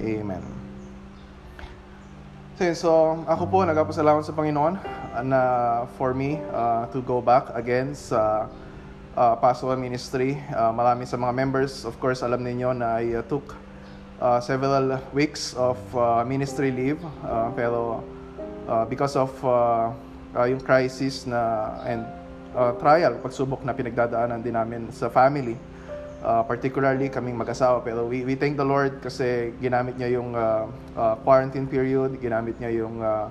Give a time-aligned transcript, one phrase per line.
[0.00, 0.42] Amen.
[2.76, 4.76] So, ako po nagpapasalamat sa Panginoon
[5.16, 5.40] uh, na
[5.96, 8.52] for me uh, to go back again sa
[9.16, 10.36] uh, pastoral ministry.
[10.52, 13.56] Uh, marami sa mga members, of course, alam ninyo na I uh, took
[14.20, 17.00] uh, several weeks of uh, ministry leave.
[17.24, 18.04] Uh, pero
[18.68, 19.88] uh, because of uh,
[20.36, 22.04] uh, yung crisis na and
[22.54, 25.54] uh, trial, pagsubok na pinagdadaanan din namin sa family,
[26.22, 27.82] uh, particularly kaming mag-asawa.
[27.82, 32.58] Pero we, we thank the Lord kasi ginamit niya yung uh, uh, quarantine period, ginamit
[32.58, 33.28] niya yung uh,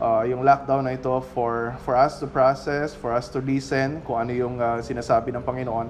[0.00, 4.28] uh, yung lockdown na ito for for us to process, for us to listen kung
[4.28, 5.88] ano yung uh, sinasabi ng Panginoon.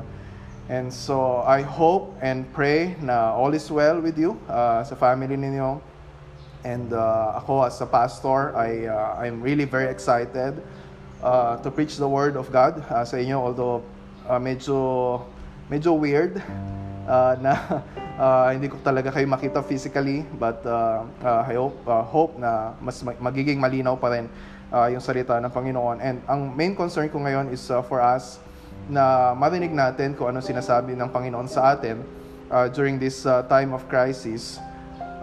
[0.64, 5.36] And so I hope and pray na all is well with you uh, sa family
[5.36, 5.76] ninyo.
[6.64, 10.56] And uh, ako as a pastor, I uh, I'm really very excited
[11.24, 13.80] uh, to preach the word of God uh, sa inyo although
[14.28, 14.77] uh, medyo
[15.73, 16.45] medyo weird
[17.09, 17.52] uh, na
[18.21, 22.76] uh, hindi ko talaga kayo makita physically but uh, uh, I hope, uh, hope na
[22.79, 24.29] mas magiging malinaw pa rin
[24.74, 25.96] uh, yung salita ng Panginoon.
[26.02, 28.43] And ang main concern ko ngayon is uh, for us
[28.91, 32.04] na marinig natin kung ano sinasabi ng Panginoon sa atin
[32.52, 34.60] uh, during this uh, time of crisis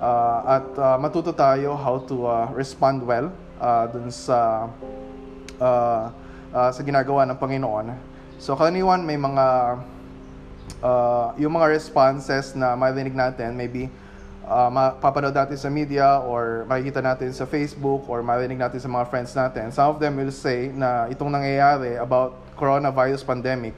[0.01, 3.29] uh, at uh, matuto tayo how to uh, respond well
[3.61, 4.65] uh, dun sa
[5.61, 6.09] uh,
[6.49, 7.93] uh, sa ginagawa ng Panginoon.
[8.41, 9.45] So karaniwan may mga
[10.81, 13.87] uh, yung mga responses na marinig natin, maybe
[14.49, 19.05] uh, mapapanood natin sa media or makikita natin sa Facebook or marinig natin sa mga
[19.07, 19.69] friends natin.
[19.69, 23.77] Some of them will say na itong nangyayari about coronavirus pandemic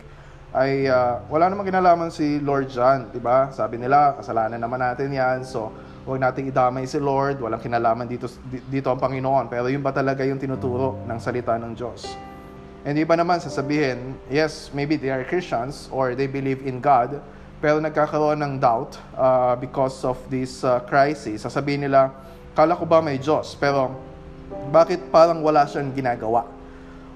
[0.54, 3.50] ay uh, wala namang kinalaman si Lord John, di ba?
[3.50, 5.74] Sabi nila, kasalanan naman natin yan, so
[6.04, 8.28] huwag nating idamay si Lord, walang kinalaman dito,
[8.68, 9.48] dito ang Panginoon.
[9.48, 12.12] Pero yun ba talaga yung tinuturo ng salita ng Diyos?
[12.84, 17.24] And iba naman sasabihin, yes, maybe they are Christians or they believe in God,
[17.64, 21.48] pero nagkakaroon ng doubt uh, because of this uh, crisis.
[21.48, 22.12] Sasabihin nila,
[22.52, 23.96] kala ko ba may Diyos, pero
[24.76, 26.44] bakit parang wala siyang ginagawa?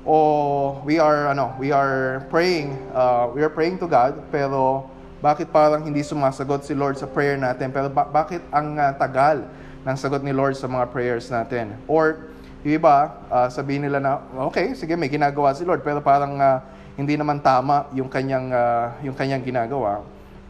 [0.07, 5.49] O we are ano, we are praying, uh, we are praying to God, pero bakit
[5.49, 7.73] parang hindi sumasagot si Lord sa prayer natin?
[7.73, 9.49] Pero ba- bakit ang uh, tagal
[9.81, 11.73] ng sagot ni Lord sa mga prayers natin?
[11.89, 12.29] Or
[12.61, 16.61] yung iba, uh, sabihin nila na, okay, sige, may ginagawa si Lord, pero parang uh,
[16.97, 20.05] hindi naman tama yung kanyang, uh, yung kanyang ginagawa.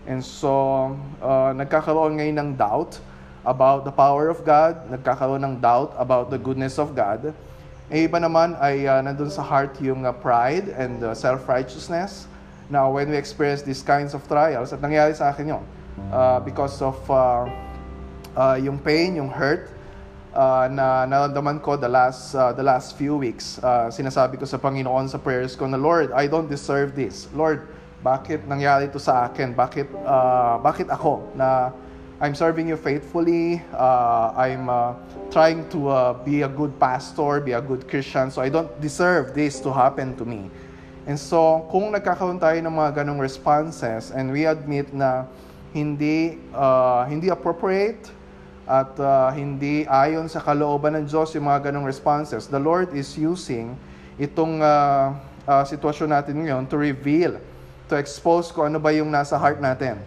[0.07, 2.99] And so, uh, nagkakaroon ngayon ng doubt
[3.43, 7.31] about the power of God, nagkakaroon ng doubt about the goodness of God.
[7.87, 12.27] E iba naman ay uh, nandun sa heart yung uh, pride and uh, self-righteousness.
[12.69, 15.63] Now, when we experience these kinds of trials, at nangyari sa akin yun,
[16.11, 17.47] uh, because of uh,
[18.35, 19.71] uh, yung pain, yung hurt,
[20.35, 23.57] uh, na naramdaman ko the last uh, the last few weeks.
[23.63, 27.31] Uh, sinasabi ko sa Panginoon sa prayers ko na Lord, I don't deserve this.
[27.33, 27.65] Lord,
[28.05, 29.57] bakit nangyari ito sa akin?
[29.57, 31.73] Bakit uh, bakit ako na
[32.17, 33.61] I'm serving you faithfully.
[33.69, 34.97] Uh, I'm uh,
[35.29, 38.33] trying to uh, be a good pastor, be a good Christian.
[38.33, 40.49] So I don't deserve this to happen to me.
[41.07, 45.23] And so, kung nagkakaroon tayo ng mga ganong responses and we admit na
[45.71, 48.11] hindi uh, hindi appropriate
[48.67, 53.15] at uh, hindi ayon sa kalooban ng Diyos yung mga ganong responses, the Lord is
[53.15, 53.79] using
[54.19, 55.15] itong uh,
[55.47, 57.39] uh, sitwasyon natin ngayon to reveal,
[57.87, 60.03] to expose kung ano ba yung nasa heart natin.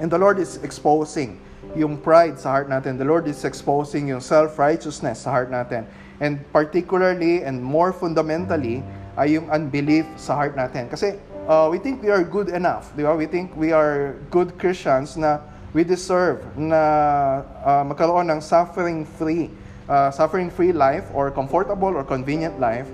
[0.00, 1.36] And the Lord is exposing
[1.76, 2.96] yung pride sa heart natin.
[2.96, 5.84] The Lord is exposing yung self-righteousness sa heart natin.
[6.16, 8.80] And particularly and more fundamentally
[9.18, 10.86] ay yung unbelief sa heart natin.
[10.86, 12.94] Kasi uh, we think we are good enough.
[12.94, 13.14] Di ba?
[13.14, 15.42] We think we are good Christians na
[15.74, 16.82] we deserve na
[17.62, 19.50] uh, magkaroon ng suffering-free
[19.90, 22.86] uh, suffering-free life or comfortable or convenient life.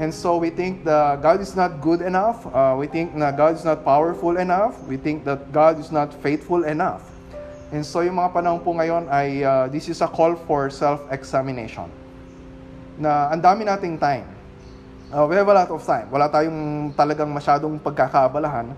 [0.00, 2.48] And so we think that God is not good enough.
[2.48, 4.80] Uh, we think that God is not powerful enough.
[4.88, 7.04] We think that God is not faithful enough.
[7.72, 11.92] And so yung mga panahon po ngayon ay uh, this is a call for self-examination.
[12.96, 14.28] Na ang dami nating time.
[15.12, 16.08] Uh, we have a lot of time.
[16.08, 18.72] Wala tayong talagang masyadong pagkakaabalahan.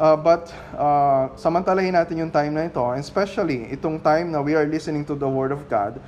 [0.00, 4.64] Uh, but uh, samantalahin natin yung time na ito, especially itong time na we are
[4.64, 6.00] listening to the Word of God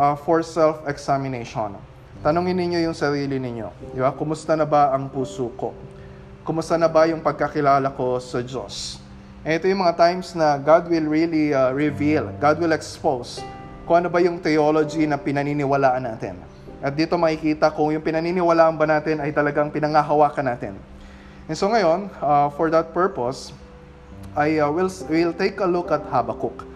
[0.00, 1.76] uh, for self-examination.
[2.24, 3.92] Tanungin ninyo yung sarili ninyo.
[3.92, 4.16] Di ba?
[4.16, 5.76] Kumusta na ba ang puso ko?
[6.40, 8.96] Kumusta na ba yung pagkakilala ko sa Diyos?
[9.44, 13.44] And ito yung mga times na God will really uh, reveal, God will expose
[13.84, 16.40] kung ano ba yung theology na pinaniniwalaan natin.
[16.82, 20.74] At dito makikita kung yung pinaniniwalaan ba natin ay talagang pinangahawakan natin.
[21.46, 23.54] And so ngayon, uh, for that purpose,
[24.34, 26.66] I uh, will will take a look at Habakkuk.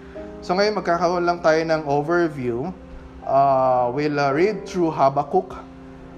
[0.47, 2.71] So ngayon magkakaroon lang tayo ng overview
[3.27, 5.59] uh, we'll uh, read through Habakkuk.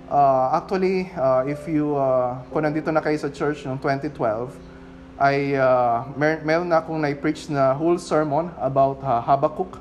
[0.08, 4.52] Uh, actually, uh, if you, uh, kung nandito na kayo sa church noong 2012,
[5.18, 9.80] ay uh, mer- meron na akong na-preach na whole sermon about uh, Habakkuk.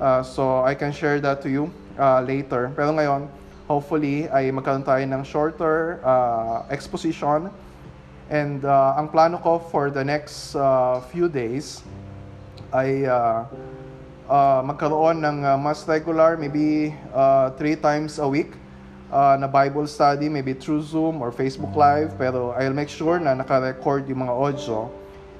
[0.00, 2.70] Uh, so I can share that to you uh, later.
[2.76, 3.28] Pero ngayon,
[3.68, 7.48] hopefully ay magkaroon tayo ng shorter uh, exposition.
[8.32, 11.84] And uh, ang plano ko for the next uh, few days
[12.72, 13.44] ay uh,
[14.28, 18.56] uh, magkaroon ng uh, mas regular, maybe uh, three times a week
[19.12, 23.34] uh, na Bible study, maybe through Zoom or Facebook Live, pero I'll make sure na
[23.36, 24.90] naka-record yung mga audio.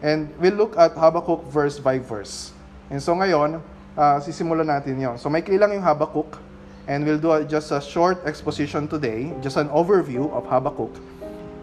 [0.05, 2.53] And we'll look at Habakkuk verse by verse.
[2.93, 3.65] And so ngayon,
[3.96, 5.17] uh, sisimulan natin yon.
[5.19, 6.38] So may lang yung Habakkuk,
[6.87, 10.93] and we'll do a, just a short exposition today, just an overview of Habakkuk.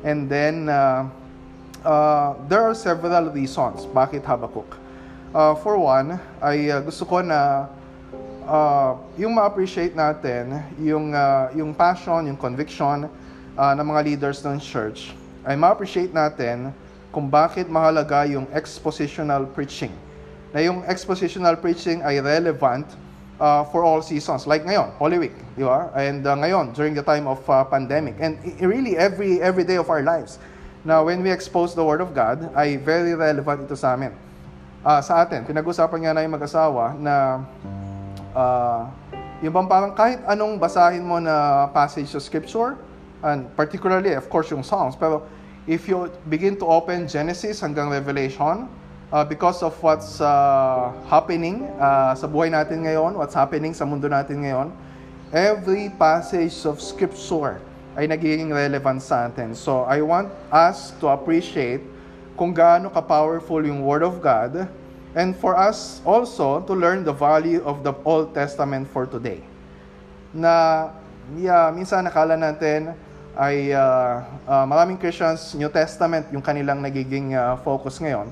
[0.04, 1.08] And then, uh,
[1.86, 4.78] uh, there are several reasons bakit Habakkuk.
[5.32, 7.70] Uh, for one, ay uh, gusto ko na
[8.44, 13.08] uh, yung ma-appreciate natin, yung, uh, yung passion, yung conviction
[13.56, 15.16] uh, ng mga leaders ng church,
[15.48, 16.74] ay ma-appreciate natin
[17.12, 19.92] kung bakit mahalaga yung expositional preaching.
[20.52, 22.88] Na yung expositional preaching ay relevant
[23.40, 24.46] uh, for all seasons.
[24.46, 25.90] Like ngayon, Holy Week, di ba?
[25.96, 28.20] And uh, ngayon, during the time of uh, pandemic.
[28.20, 30.38] And really, every, every day of our lives.
[30.84, 34.12] Now, when we expose the Word of God, ay very relevant ito sa amin
[34.86, 35.46] uh, sa atin.
[35.46, 37.46] Pinag-usapan nga na yung mag-asawa na
[38.34, 38.90] uh,
[39.42, 42.78] yung bang parang kahit anong basahin mo na passage sa scripture,
[43.26, 45.26] and particularly, of course, yung Psalms, pero
[45.70, 48.70] if you begin to open Genesis hanggang Revelation,
[49.12, 54.08] uh, because of what's uh, happening uh, sa buhay natin ngayon, what's happening sa mundo
[54.08, 54.72] natin ngayon,
[55.36, 57.60] every passage of scripture
[58.00, 59.52] ay nagiging relevant sa atin.
[59.52, 61.84] So, I want us to appreciate
[62.40, 64.72] kung gaano ka-powerful yung Word of God
[65.12, 69.44] and for us also to learn the value of the Old Testament for today.
[70.32, 70.88] Na
[71.36, 72.96] yeah, minsan nakala natin
[73.36, 78.32] ay uh, uh, maraming Christians New Testament yung kanilang nagiging uh, focus ngayon.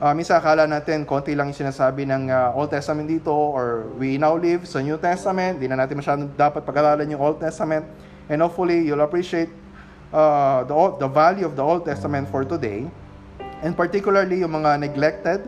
[0.00, 4.16] Uh, minsan akala natin konti lang yung sinasabi ng uh, Old Testament dito or we
[4.16, 5.60] now live sa New Testament.
[5.60, 7.84] Di na natin masyadong dapat pag-aralan yung Old Testament.
[8.32, 9.52] And hopefully you'll appreciate
[10.08, 12.88] uh, the, the value of the Old Testament for today
[13.60, 15.44] and particularly yung mga neglected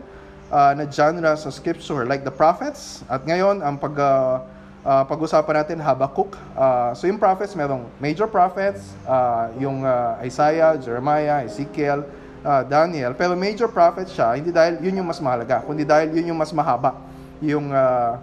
[0.53, 4.37] uh, na genre sa scripture like the prophets at ngayon ang pag uh,
[4.85, 6.37] uh, pag-usapan natin Habakkuk.
[6.53, 12.05] Uh, so yung prophets merong major prophets, uh, yung uh, Isaiah, Jeremiah, Ezekiel,
[12.43, 13.15] uh, Daniel.
[13.15, 16.51] Pero major prophet siya hindi dahil yun yung mas mahalaga, kundi dahil yun yung mas
[16.51, 16.99] mahaba
[17.43, 18.19] yung uh,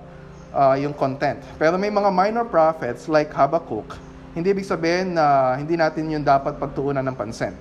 [0.54, 1.40] uh, yung content.
[1.58, 3.96] Pero may mga minor prophets like Habakkuk,
[4.36, 7.54] hindi ibig sabihin na hindi natin yung dapat pagtuunan ng pansin.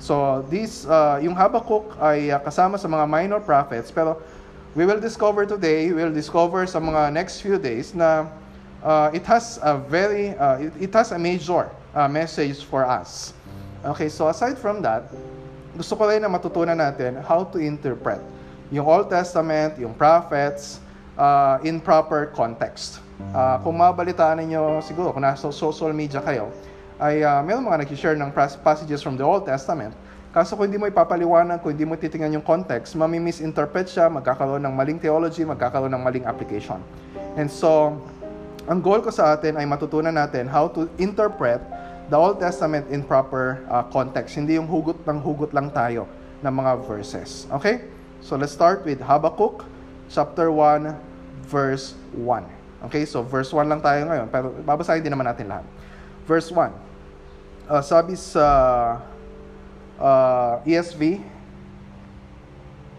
[0.00, 4.16] So, this, uh, yung Habakkuk ay uh, kasama sa mga minor prophets, pero
[4.72, 8.24] we will discover today, we will discover sa mga next few days na
[8.80, 13.36] uh, it has a very, uh, it, it has a major uh, message for us.
[13.84, 15.08] Okay, so aside from that,
[15.74, 18.18] gusto ko rin na matutunan natin how to interpret
[18.70, 20.78] yung Old Testament, yung prophets,
[21.18, 23.02] uh, in proper context.
[23.34, 26.48] Uh, kung mabalitaan ninyo, siguro, kung nasa social media kayo,
[27.02, 28.30] ay uh, meron mga nag-share ng
[28.62, 29.92] passages from the Old Testament.
[30.30, 34.74] Kaso kung hindi mo ipapaliwanag, kung hindi mo titingnan yung context, mami-misinterpret siya, magkakaroon ng
[34.78, 36.78] maling theology, magkakaroon ng maling application.
[37.34, 37.98] And so,
[38.70, 41.58] ang goal ko sa atin ay matutunan natin how to interpret
[42.10, 44.34] the Old Testament in proper uh, context.
[44.34, 46.10] Hindi yung hugot ng hugot lang tayo
[46.42, 47.46] ng mga verses.
[47.54, 47.86] Okay?
[48.20, 49.64] So let's start with Habakkuk
[50.10, 50.90] chapter 1
[51.46, 52.90] verse 1.
[52.90, 53.06] Okay?
[53.06, 55.64] So verse 1 lang tayo ngayon, pero babasahin din naman natin lahat.
[56.26, 56.90] Verse 1
[57.70, 58.44] uh, sabi sa
[60.02, 61.22] uh, ESV,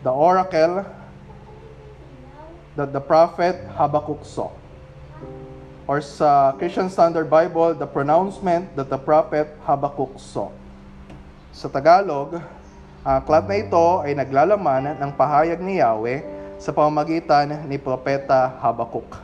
[0.07, 0.87] the oracle
[2.79, 4.55] that the prophet Habakkuk saw.
[5.91, 10.47] Or sa Christian Standard Bible, the pronouncement that the prophet Habakkuk saw.
[11.51, 12.39] Sa Tagalog,
[13.03, 16.23] ang uh, aklat na ito ay naglalaman ng pahayag ni Yahweh
[16.63, 19.19] sa pamamagitan ni Propeta Habakkuk.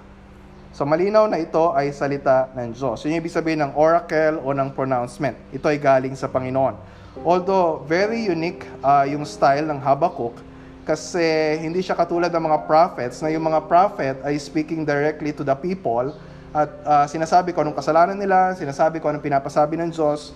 [0.76, 3.00] So malinaw na ito ay salita ng Diyos.
[3.08, 5.40] Yun yung ibig sabihin ng oracle o ng pronouncement.
[5.56, 6.76] Ito ay galing sa Panginoon.
[7.24, 10.36] Although very unique uh, yung style ng Habakkuk
[10.84, 15.48] kasi hindi siya katulad ng mga prophets na yung mga prophet ay speaking directly to
[15.48, 16.12] the people
[16.56, 20.32] at uh, sinasabi ko anong kasalanan nila, sinasabi ko anong pinapasabi ng Diyos.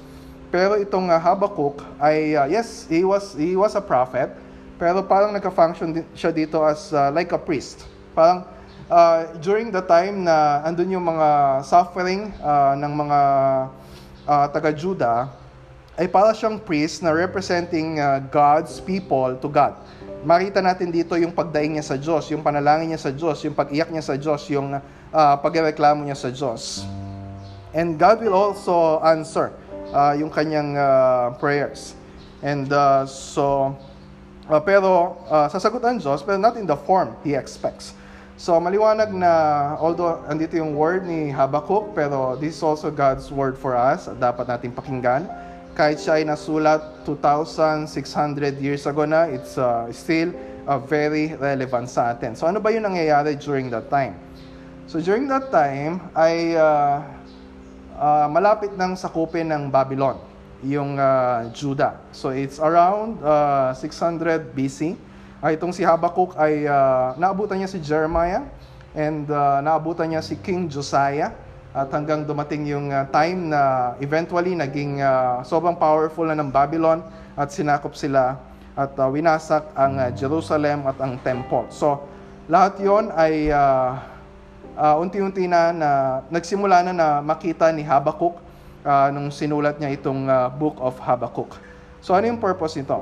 [0.52, 4.36] Pero itong uh, Habakkuk ay uh, yes, he was he was a prophet,
[4.76, 7.88] pero parang nagka-function siya dito as uh, like a priest.
[8.12, 8.44] Parang
[8.92, 13.20] uh, during the time na andun yung mga suffering uh, ng mga
[14.28, 15.32] uh, taga-Juda,
[15.96, 19.80] ay para siyang priest na representing uh, God's people to God.
[20.22, 23.90] Makita natin dito yung pagdaing niya sa Diyos, yung panalangin niya sa Diyos, yung pag-iyak
[23.90, 24.78] niya sa Diyos, yung
[25.14, 26.84] uh, pagreklamo niya sa Diyos.
[27.72, 29.56] And God will also answer
[29.96, 31.96] uh, yung kanyang uh, prayers.
[32.42, 33.78] And uh, so,
[34.52, 37.96] Uh, pero uh, sasagot ang Diyos, pero not in the form He expects.
[38.36, 39.32] So maliwanag na,
[39.80, 44.20] although andito yung word ni Habakkuk, pero this is also God's word for us at
[44.20, 45.24] dapat natin pakinggan.
[45.72, 50.36] Kahit siya ay nasulat 2,600 years ago na, it's uh, still
[50.68, 52.36] uh, very relevant sa atin.
[52.36, 54.20] So ano ba yung nangyayari during that time?
[54.92, 57.00] So during that time ay uh,
[57.96, 60.20] uh, malapit ng sakupin ng Babylon,
[60.68, 61.96] yung uh, Judah.
[62.12, 65.00] So it's around uh, 600 BC
[65.40, 68.44] uh, itong si Habakkuk ay uh, naabutan niya si Jeremiah
[68.92, 71.32] and uh, naabutan niya si King Josiah
[71.72, 77.00] at hanggang dumating yung uh, time na eventually naging uh, sobrang powerful na ng Babylon
[77.40, 78.44] at sinakop sila
[78.76, 81.72] at uh, winasak ang uh, Jerusalem at ang temple.
[81.72, 82.12] So
[82.52, 84.11] lahat yon ay uh,
[84.78, 85.90] uh, unti-unti na, na
[86.30, 88.38] nagsimula na na makita ni Habakkuk
[88.86, 91.58] uh, nung sinulat niya itong uh, Book of Habakkuk.
[92.02, 93.02] So ano yung purpose nito?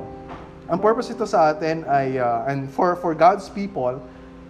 [0.70, 3.98] Ang purpose ito sa atin ay, uh, and for, for God's people,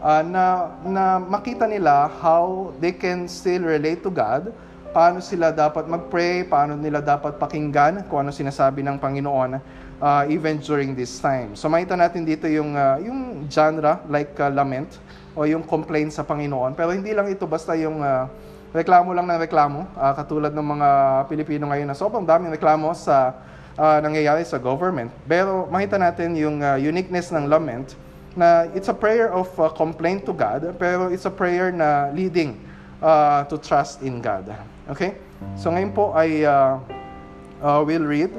[0.04, 4.52] uh, na, na makita nila how they can still relate to God,
[4.90, 9.62] paano sila dapat mag-pray, paano nila dapat pakinggan kung ano sinasabi ng Panginoon
[10.02, 11.54] uh, even during this time.
[11.54, 14.98] So makita natin dito yung, uh, yung genre like uh, lament
[15.38, 16.74] o yung complaint sa Panginoon.
[16.74, 18.26] Pero hindi lang ito basta yung uh,
[18.74, 20.90] reklamo lang ng reklamo, uh, katulad ng mga
[21.30, 23.34] Pilipino ngayon na sobrang daming reklamo sa
[23.78, 25.10] uh, nangyayari sa government.
[25.26, 27.98] Pero makita natin yung uh, uniqueness ng lament
[28.38, 32.62] na it's a prayer of uh, complaint to God, pero it's a prayer na leading
[33.02, 34.54] uh, to trust in God.
[34.86, 35.18] Okay?
[35.58, 36.78] So ngayon po ay uh,
[37.64, 38.32] uh, we'll read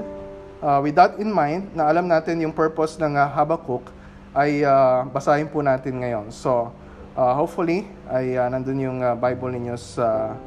[0.63, 3.89] uh, with that in mind na alam natin yung purpose ng uh, Habakkuk
[4.31, 6.31] ay uh, basahin po natin ngayon.
[6.31, 6.71] So
[7.19, 10.39] uh, hopefully ay uh, nandun yung uh, Bible ninyo sa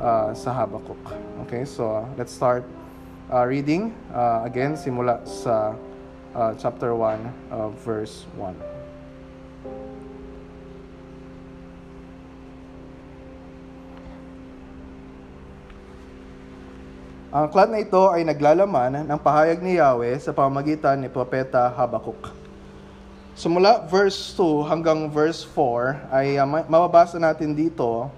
[0.00, 1.00] uh, sa Habakkuk.
[1.44, 1.68] Okay?
[1.68, 2.64] So uh, let's start
[3.28, 5.76] uh, reading uh, again simula sa
[6.32, 8.56] uh, chapter 1 uh, verse 1.
[17.36, 22.45] Ang aklat na ito ay naglalaman ng pahayag ni Yahweh sa pamagitan ni Propeta Habakuk.
[23.36, 28.08] Sumula verse 2 hanggang verse 4 ay uh, mababasa natin dito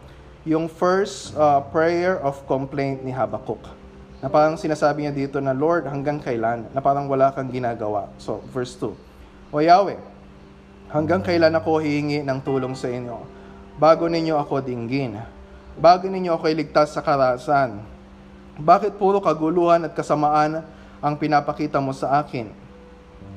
[0.46, 3.58] yung first uh, prayer of complaint ni Habakuk
[4.22, 6.70] na parang sinasabi niya dito na, Lord, hanggang kailan?
[6.70, 8.06] Na parang wala kang ginagawa.
[8.14, 8.94] So, verse 2.
[9.50, 9.98] O Yahweh,
[10.86, 13.18] hanggang kailan ako hihingi ng tulong sa inyo?
[13.74, 15.18] Bago ninyo ako dinggin.
[15.82, 17.82] Bago ninyo ako iligtas sa karasan.
[18.54, 20.62] Bakit puro kaguluhan at kasamaan
[21.02, 22.67] ang pinapakita mo sa akin?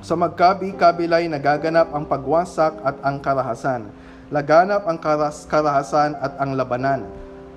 [0.02, 3.88] Sa magkabi-kabilay nagaganap ang pagwasak at ang karahasan.
[4.34, 7.06] Laganap ang karas karahasan at ang labanan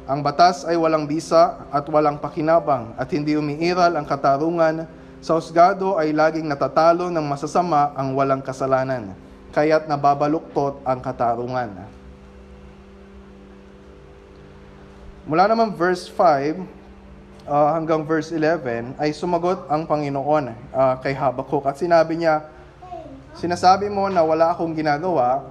[0.04, 4.84] ang batas ay walang bisa at walang pakinabang at hindi umiiral ang katarungan.
[5.24, 9.16] Sa husgado ay laging natatalo ng masasama ang walang kasalanan,
[9.56, 11.88] kaya't nababaluktot ang katarungan.
[15.24, 16.60] Mula naman verse 5
[17.48, 22.50] uh, hanggang verse 11 ay sumagot ang Panginoon uh, kay Habakuk at sinabi niya,
[23.34, 25.42] Sinasabi mo na wala akong ginagawa,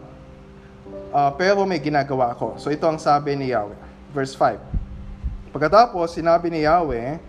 [1.11, 2.55] uh, pero may ginagawa ako.
[2.55, 3.75] So ito ang sabi ni Yahweh
[4.15, 5.51] verse 5.
[5.51, 7.19] Pagkatapos, sinabi ni Yahweh,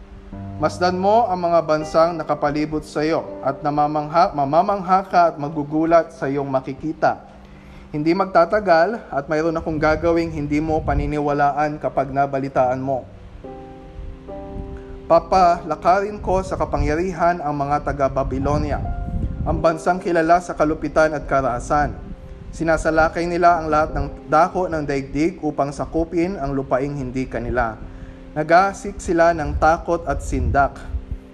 [0.54, 6.30] Masdan mo ang mga bansang nakapalibot sa iyo at namamangha, mamamangha ka at magugulat sa
[6.30, 7.26] iyong makikita.
[7.90, 13.02] Hindi magtatagal at mayroon akong gagawing hindi mo paniniwalaan kapag nabalitaan mo.
[15.04, 18.80] Papalakarin ko sa kapangyarihan ang mga taga-Babylonia,
[19.44, 21.92] ang bansang kilala sa kalupitan at karahasan
[22.54, 27.74] Sinasalakay nila ang lahat ng dako ng daigdig upang sakupin ang lupaing hindi kanila.
[28.30, 30.78] Nagasik sila ng takot at sindak.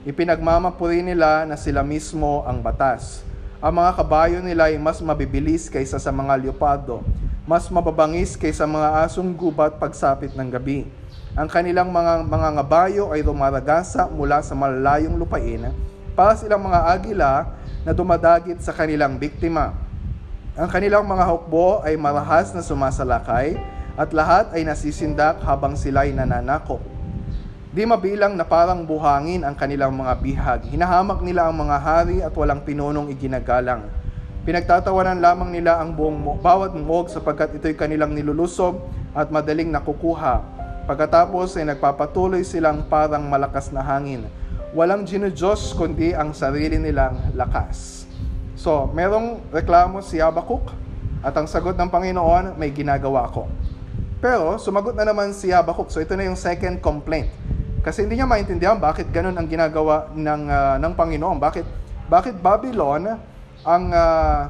[0.08, 3.20] Ipinagmamapuri nila na sila mismo ang batas.
[3.60, 7.04] Ang mga kabayo nila ay mas mabibilis kaysa sa mga leopardo,
[7.44, 10.88] mas mababangis kaysa mga asong gubat pagsapit ng gabi.
[11.40, 15.72] Ang kanilang mga mga ngabayo ay rumaragasa mula sa malalayong lupain
[16.12, 17.48] para silang mga agila
[17.80, 19.72] na dumadagit sa kanilang biktima
[20.60, 23.56] ang kanilang mga hukbo ay marahas na sumasalakay
[23.96, 26.84] at lahat ay nasisindak habang sila'y nananakop.
[27.72, 30.60] Di mabilang na parang buhangin ang kanilang mga bihag.
[30.68, 33.88] Hinahamak nila ang mga hari at walang pinunong iginagalang.
[34.44, 38.84] Pinagtatawanan lamang nila ang buong bawat mog sapagkat ito'y kanilang nilulusob
[39.16, 40.59] at madaling nakukuha.
[40.90, 44.26] Pagkatapos ay nagpapatuloy silang parang malakas na hangin.
[44.74, 48.10] Walang ginudiyos kundi ang sarili nilang lakas.
[48.58, 50.74] So, merong reklamo si Habakuk
[51.22, 53.46] at ang sagot ng Panginoon, may ginagawa ko.
[54.18, 55.94] Pero, sumagot na naman si Habakuk.
[55.94, 57.30] So, ito na yung second complaint.
[57.86, 61.38] Kasi hindi niya maintindihan bakit ganun ang ginagawa ng, uh, ng Panginoon.
[61.38, 61.66] Bakit,
[62.10, 63.14] bakit Babylon
[63.62, 64.42] ang uh,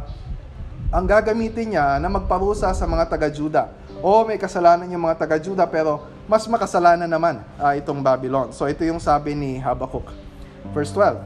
[0.90, 3.70] ang gagamitin niya na magparusa sa mga taga-Juda.
[4.00, 8.48] O may kasalanan yung mga taga-Juda pero mas makasalanan naman uh, itong Babylon.
[8.48, 10.08] So ito yung sabi ni Habakkuk.
[10.72, 11.20] Verse 12.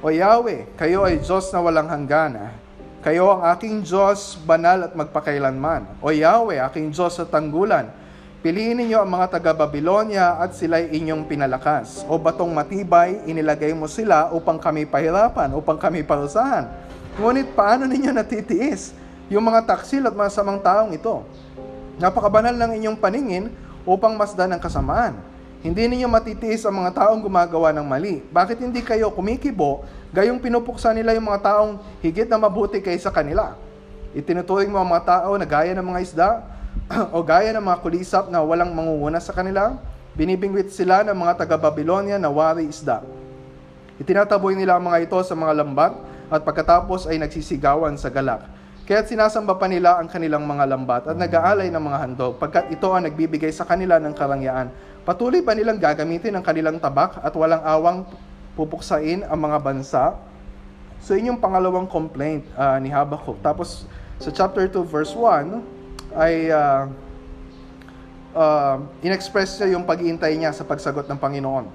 [0.00, 2.56] O Yahweh, kayo ay Diyos na walang hanggan.
[3.04, 6.00] Kayo ang aking Diyos, banal at magpakailanman.
[6.00, 7.92] O Yahweh, aking Diyos sa tanggulan.
[8.40, 12.00] Piliin ninyo ang mga taga-Babylonia at sila'y inyong pinalakas.
[12.08, 16.64] O batong matibay, inilagay mo sila upang kami pahirapan, upang kami parusahan.
[17.20, 21.26] Ngunit paano ninyo natitiis yung mga taksil at masamang taong ito?
[21.98, 23.50] Napakabanal ng inyong paningin
[23.82, 25.18] upang masdan ang kasamaan.
[25.66, 28.22] Hindi ninyo matitiis ang mga taong gumagawa ng mali.
[28.30, 29.82] Bakit hindi kayo kumikibo,
[30.14, 33.58] gayong pinupuksa nila yung mga taong higit na mabuti kaysa kanila?
[34.14, 36.28] Itinuturing mo ang mga tao na gaya ng mga isda,
[37.14, 39.74] o gaya ng mga kulisap na walang mangunguna sa kanila,
[40.14, 43.02] binibingwit sila ng mga taga-Babylonia na wari isda.
[43.98, 45.92] Itinataboy nila ang mga ito sa mga lambat
[46.30, 48.44] at pagkatapos ay nagsisigawan sa galak.
[48.86, 52.86] Kaya't sinasamba pa nila ang kanilang mga lambat at nag-aalay ng mga handog pagkat ito
[52.86, 54.70] ang nagbibigay sa kanila ng karangyaan.
[55.02, 58.06] Patuloy pa nilang gagamitin ang kanilang tabak at walang awang
[58.54, 60.14] pupuksain ang mga bansa.
[61.02, 63.42] So yun yung pangalawang complaint uh, ni Habakkuk.
[63.42, 63.90] Tapos
[64.22, 66.86] sa chapter 2 verse 1, ay uh,
[68.38, 71.66] uh, inexpress niya yung pag-iintay niya sa pagsagot ng Panginoon.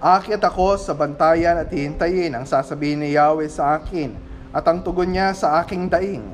[0.00, 5.10] Akit ako sa bantayan at hihintayin ang sasabihin ni Yahweh sa akin at ang tugon
[5.16, 6.28] niya sa aking daing.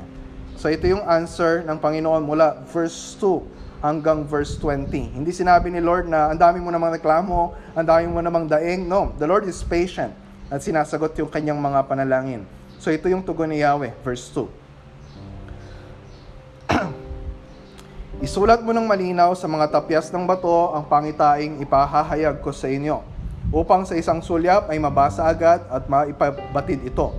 [0.58, 4.90] So ito yung answer ng Panginoon mula verse 2 hanggang verse 20.
[5.14, 8.90] Hindi sinabi ni Lord na ang dami mo namang reklamo, ang dami mo namang daing.
[8.90, 10.10] No, the Lord is patient
[10.50, 12.42] at sinasagot yung kanyang mga panalangin.
[12.82, 14.50] So ito yung tugon ni Yahweh, verse 2.
[18.26, 22.98] Isulat mo ng malinaw sa mga tapyas ng bato ang pangitaing ipahahayag ko sa inyo,
[23.54, 27.14] upang sa isang sulyap ay mabasa agad at maipabatid ito.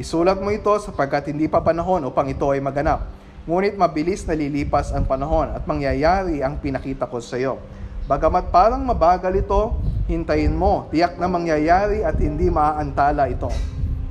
[0.00, 3.08] Isulat mo ito sapagkat hindi pa panahon upang ito ay maganap.
[3.44, 7.60] Ngunit mabilis na lilipas ang panahon at mangyayari ang pinakita ko sa iyo.
[8.08, 9.76] Bagamat parang mabagal ito,
[10.08, 13.52] hintayin mo, tiyak na mangyayari at hindi maaantala ito.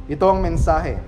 [0.06, 1.00] Ito ang mensahe.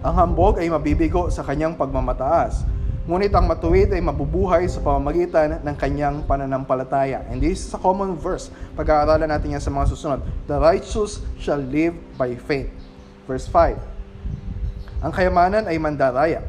[0.00, 2.64] Ang hambog ay mabibigo sa kanyang pagmamataas
[3.10, 7.26] Ngunit ang matuwid ay mabubuhay sa pamamagitan ng kanyang pananampalataya.
[7.26, 8.54] And this is a common verse.
[8.78, 10.20] Pag-aaralan natin yan sa mga susunod.
[10.46, 12.79] The righteous shall live by faith.
[13.30, 15.06] Verse 5.
[15.06, 16.42] Ang kayamanan ay mandaraya.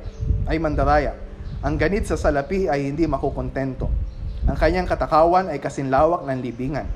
[0.49, 1.13] Ay mandaraya.
[1.61, 3.85] Ang ganit sa salapi ay hindi makukontento.
[4.49, 6.89] Ang kanyang katakawan ay kasinlawak ng libingan.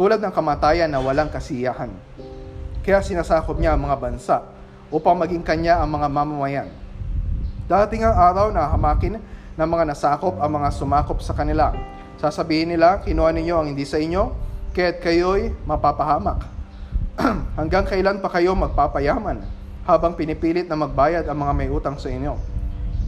[0.00, 1.92] Tulad ng kamatayan na walang kasiyahan.
[2.80, 4.40] Kaya sinasakop niya ang mga bansa
[4.88, 6.68] upang maging kanya ang mga mamamayan
[7.66, 9.18] Dating ang araw na hamakin
[9.58, 11.74] ng mga nasakop ang mga sumakop sa kanila.
[12.14, 14.30] Sasabihin nila, kinuha ninyo ang hindi sa inyo,
[14.70, 16.55] kaya't kayo'y mapapahamak.
[17.58, 19.40] Hanggang kailan pa kayo magpapayaman
[19.88, 22.36] habang pinipilit na magbayad ang mga may utang sa inyo?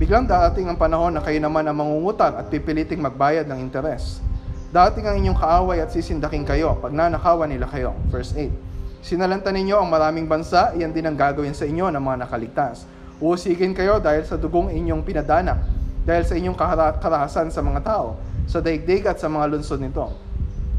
[0.00, 4.24] Biglang darating ang panahon na kayo naman ang mangungutang at pipiliting magbayad ng interes.
[4.72, 7.92] Dating ang inyong kaaway at sisindaking kayo pag nanakawan nila kayo.
[8.12, 9.04] Verse 8.
[9.04, 13.74] Sinalanta ninyo ang maraming bansa, iyan din ang gagawin sa inyo ng mga nakaligtas Usigin
[13.74, 15.58] kayo dahil sa dugong inyong pinadanak,
[16.06, 16.54] dahil sa inyong
[17.02, 18.14] karahasan sa mga tao,
[18.46, 20.14] sa daigdig at sa mga lunsod nito.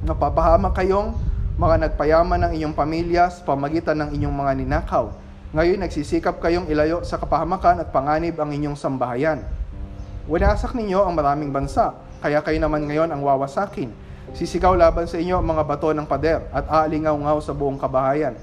[0.07, 1.19] Napapahamak kayong
[1.59, 5.11] mga nagpayaman ng inyong pamilya sa pamagitan ng inyong mga ninakaw.
[5.51, 9.43] Ngayon nagsisikap kayong ilayo sa kapahamakan at panganib ang inyong sambahayan.
[10.31, 13.91] Winasak ninyo ang maraming bansa, kaya kayo naman ngayon ang wawasakin.
[14.31, 18.39] Sisigaw laban sa inyo ang mga bato ng pader at aalingaw-ngaw sa buong kabahayan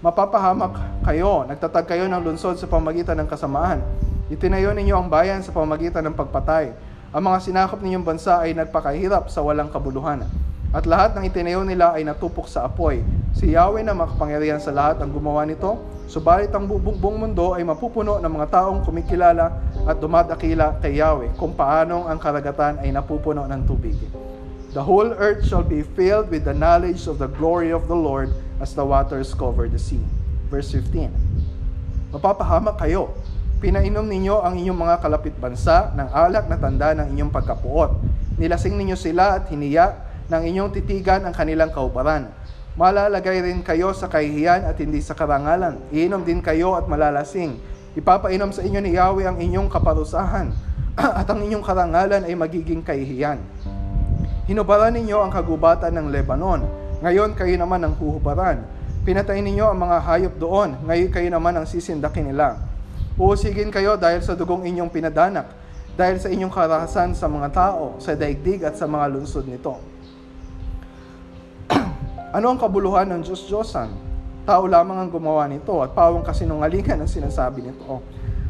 [0.00, 3.84] mapapahamak kayo, nagtatag kayo ng lunsod sa pamagitan ng kasamaan.
[4.32, 6.72] Itinayo ninyo ang bayan sa pamagitan ng pagpatay.
[7.12, 10.24] Ang mga sinakop ninyong bansa ay nagpakahirap sa walang kabuluhan.
[10.70, 13.02] At lahat ng itinayo nila ay natupok sa apoy.
[13.34, 18.22] Si Yahweh na makapangyarihan sa lahat ang gumawa nito, subalit ang buong mundo ay mapupuno
[18.22, 19.50] ng mga taong kumikilala
[19.82, 23.98] at dumadakila kay Yahweh kung paanong ang karagatan ay napupuno ng tubig.
[24.70, 28.30] The whole earth shall be filled with the knowledge of the glory of the Lord
[28.62, 29.98] as the waters cover the sea.
[30.46, 32.14] Verse 15.
[32.14, 33.10] Mapapahamak kayo.
[33.58, 37.90] Pinainom ninyo ang inyong mga kalapit bansa ng alak na tanda ng inyong pagkapuot.
[38.38, 42.30] Nilasing ninyo sila at hiniya ng inyong titigan ang kanilang kaubaran.
[42.78, 45.82] Malalagay rin kayo sa kahihiyan at hindi sa karangalan.
[45.90, 47.58] Iinom din kayo at malalasing.
[47.98, 50.54] Ipapainom sa inyo ni Yahweh ang inyong kaparusahan
[51.20, 53.42] at ang inyong karangalan ay magiging kahihiyan.
[54.46, 56.62] Hinubaran ninyo ang kagubatan ng Lebanon.
[57.02, 58.62] Ngayon kayo naman ang huhubaran.
[59.02, 60.78] Pinatay ninyo ang mga hayop doon.
[60.86, 62.54] Ngayon kayo naman ang sisindakin nila.
[63.18, 65.50] Uusigin kayo dahil sa dugong inyong pinadanak,
[65.98, 69.76] dahil sa inyong karahasan sa mga tao, sa daigdig at sa mga lungsod nito.
[72.30, 73.90] Ano ang kabuluhan ng Diyos-Diyosan?
[74.46, 77.98] Tao lamang ang gumawa nito at pawang kasinungalingan ang sinasabi nito.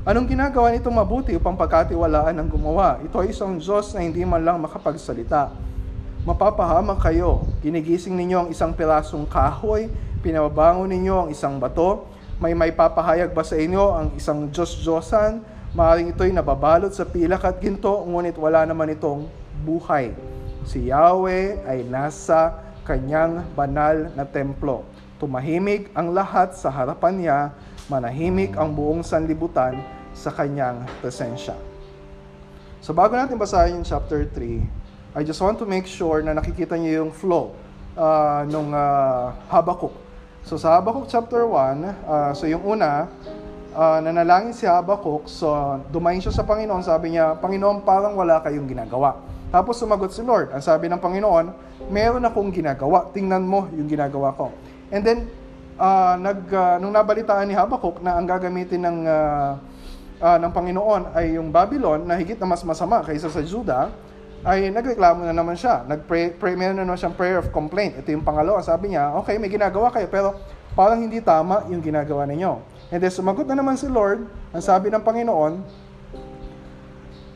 [0.05, 3.01] Anong ginagawa nitong mabuti upang pagkatiwalaan ng gumawa?
[3.01, 5.53] Ito ay isang Diyos na hindi man lang makapagsalita.
[6.29, 7.49] Mapapahamak kayo.
[7.65, 9.89] Ginigising ninyo ang isang pirasong kahoy,
[10.21, 12.05] pinababangon ninyo ang isang bato,
[12.37, 15.41] may may papahayag ba sa inyo ang isang Diyos-Diyosan?
[15.73, 19.25] Maaring ito'y nababalot sa pilak at ginto, ngunit wala naman itong
[19.65, 20.13] buhay.
[20.69, 24.87] Si Yahweh ay nasa kanyang banal na templo.
[25.21, 27.39] Tumahimik ang lahat sa harapan niya
[27.91, 29.83] manahimik ang buong sanlibutan
[30.15, 31.59] sa kanyang presensya.
[32.81, 36.79] So bago natin basahin yung chapter 3, I just want to make sure na nakikita
[36.79, 37.51] niyo yung flow
[37.99, 39.93] uh, nung uh, Habakuk.
[40.47, 43.11] So sa Habakuk chapter 1, uh, so yung una,
[43.75, 45.51] uh, nanalangin si Habakuk, so
[45.91, 49.19] dumayin siya sa Panginoon, sabi niya, Panginoon, parang wala kayong ginagawa.
[49.51, 51.47] Tapos sumagot si Lord, ang sabi ng Panginoon,
[51.91, 54.55] meron akong ginagawa, tingnan mo yung ginagawa ko.
[54.95, 55.19] And then,
[55.75, 59.51] uh, nag, uh, nung nabalitaan ni Habakuk na ang gagamitin ng, uh,
[60.23, 63.91] uh, ng Panginoon ay yung Babylon na higit na mas masama kaysa sa Judah,
[64.41, 65.85] ay nagreklamo na naman siya.
[65.85, 67.99] Nag-pray, pray, meron na naman siyang prayer of complaint.
[68.01, 68.65] Ito yung pangalawa.
[68.65, 70.39] Sabi niya, okay, may ginagawa kayo, pero
[70.73, 72.57] parang hindi tama yung ginagawa ninyo.
[72.89, 75.61] And then sumagot na naman si Lord, ang sabi ng Panginoon,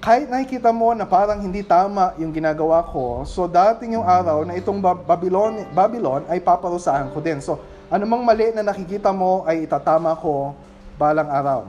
[0.04, 4.52] kahit nakikita mo na parang hindi tama yung ginagawa ko, so dating yung araw na
[4.52, 7.40] itong Babylon, Babylon ay paparusahan ko din.
[7.40, 7.56] So,
[7.94, 10.56] Anumang mali na nakikita mo ay itatama ko
[10.96, 11.68] balang araw.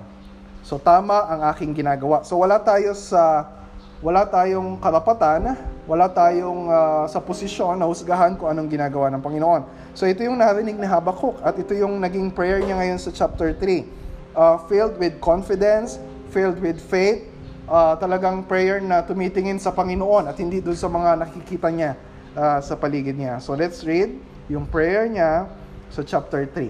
[0.65, 2.23] So tama ang aking ginagawa.
[2.23, 3.51] So wala tayo sa
[3.99, 9.93] wala tayong karapatan, wala tayong uh, sa posisyon na husgahan kung anong ginagawa ng Panginoon.
[9.93, 13.51] So ito yung narinig ni Habakkuk at ito yung naging prayer niya ngayon sa chapter
[13.51, 13.85] 3.
[14.33, 15.99] Uh, filled with confidence,
[16.31, 17.21] filled with faith,
[17.69, 21.97] uh, talagang prayer na tumitingin sa Panginoon at hindi doon sa mga nakikita niya
[22.37, 23.41] uh, sa paligid niya.
[23.41, 24.17] So let's read
[24.49, 25.49] yung prayer niya
[25.89, 26.69] sa chapter 3.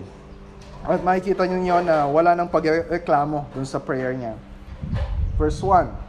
[0.86, 4.38] At makikita niyo na wala nang pagreklamo dun sa prayer niya.
[5.36, 6.06] Verse 1.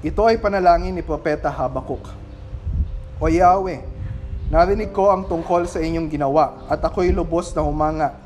[0.00, 2.02] Ito ay panalangin ni Propeta Habakuk.
[3.20, 3.84] O Yahweh,
[4.48, 8.16] narinig ko ang tungkol sa inyong ginawa at ako'y lubos na humanga.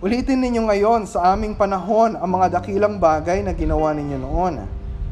[0.00, 4.64] Ulitin ninyo ngayon sa aming panahon ang mga dakilang bagay na ginawa ninyo noon.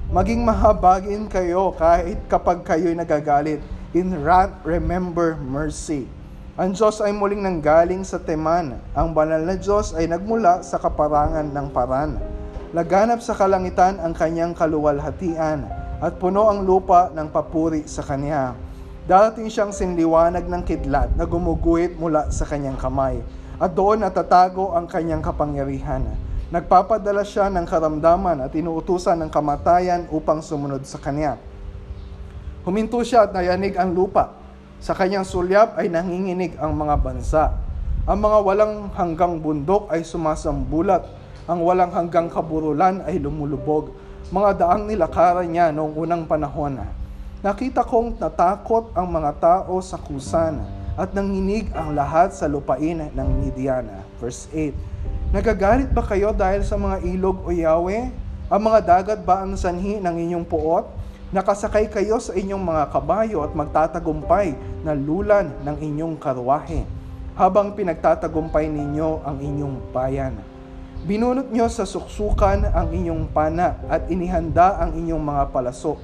[0.08, 3.60] Maging mahabagin kayo kahit kapag kayo'y nagagalit.
[3.92, 6.08] In wrath, remember mercy.
[6.56, 8.80] Ang Diyos ay muling nanggaling sa Teman.
[8.96, 12.16] Ang banal na Diyos ay nagmula sa kaparangan ng Paran.
[12.72, 15.68] Laganap sa kalangitan ang kanyang kaluwalhatian
[16.00, 18.56] at puno ang lupa ng papuri sa kanya.
[19.04, 23.20] Darating siyang sinliwanag ng kidlat na gumuguhit mula sa kanyang kamay
[23.58, 26.06] at doon natatago ang kanyang kapangyarihan.
[26.48, 31.36] Nagpapadala siya ng karamdaman at inuutusan ng kamatayan upang sumunod sa kanya.
[32.62, 34.32] Huminto siya at nayanig ang lupa
[34.78, 37.58] sa kanyang sulyap ay nanginginig ang mga bansa.
[38.06, 41.04] Ang mga walang hanggang bundok ay sumasambulat.
[41.50, 43.92] Ang walang hanggang kaburulan ay lumulubog.
[44.30, 46.78] Mga daang nilakaran niya noong unang panahon.
[47.42, 53.28] Nakita kong natakot ang mga tao sa kusan at nanginig ang lahat sa lupain ng
[53.38, 54.02] Midiana.
[54.18, 54.74] Verse 8.
[55.30, 58.10] Nagagalit ba kayo dahil sa mga ilog o Yahweh?
[58.50, 60.90] Ang mga dagat ba ang sanhi ng inyong puot?
[61.30, 66.82] Nakasakay kayo sa inyong mga kabayo at magtatagumpay na lulan ng inyong karwahe
[67.38, 70.34] habang pinagtatagumpay ninyo ang inyong bayan.
[71.06, 76.02] Binunot nyo sa suksukan ang inyong pana at inihanda ang inyong mga palaso.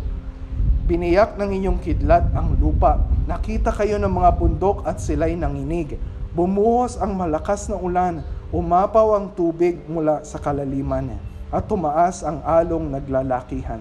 [0.85, 3.01] Biniyak ng inyong kidlat ang lupa.
[3.25, 5.97] Nakita kayo ng mga bundok at sila'y nanginig.
[6.37, 8.20] Bumuhos ang malakas na ulan.
[8.53, 11.16] Umapaw ang tubig mula sa kalaliman
[11.49, 13.81] at tumaas ang along naglalakihan.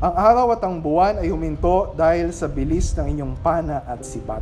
[0.00, 4.40] Ang araw at ang buwan ay huminto dahil sa bilis ng inyong pana at sibat.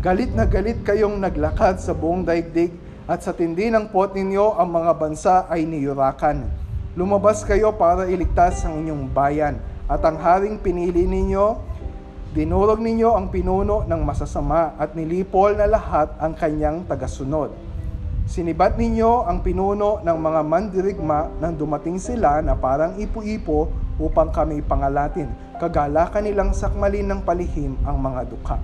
[0.00, 2.72] Galit na galit kayong naglakad sa buong daigdig
[3.04, 6.48] at sa tindi ng pot ninyo ang mga bansa ay niyurakan.
[6.96, 11.62] Lumabas kayo para iligtas ang inyong bayan at ang haring pinili ninyo,
[12.34, 17.54] dinurog ninyo ang pinuno ng masasama at nilipol na lahat ang kanyang tagasunod.
[18.26, 23.70] Sinibat ninyo ang pinuno ng mga mandirigma nang dumating sila na parang ipo-ipo
[24.02, 25.30] upang kami pangalatin.
[25.62, 28.58] Kagalakan nilang sakmalin ng palihim ang mga dukha.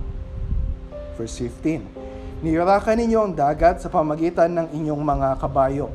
[1.15, 2.43] Verse 15.
[2.43, 5.87] Niyurakan ninyo ang dagat sa pamagitan ng inyong mga kabayo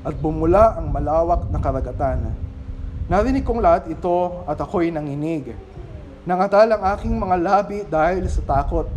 [0.00, 2.43] at bumula ang malawak na karagatan.
[3.04, 5.52] Narinig kong lahat ito at ako'y nanginig.
[6.24, 8.88] Nangatal ang aking mga labi dahil sa takot.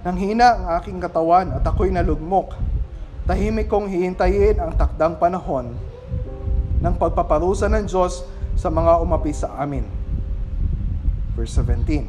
[0.00, 2.56] Nanghina ang aking katawan at ako'y nalugmok.
[3.28, 5.76] Tahimik kong hihintayin ang takdang panahon
[6.80, 8.24] ng pagpaparusa ng Diyos
[8.56, 9.84] sa mga umapi sa amin.
[11.36, 12.08] Verse 17.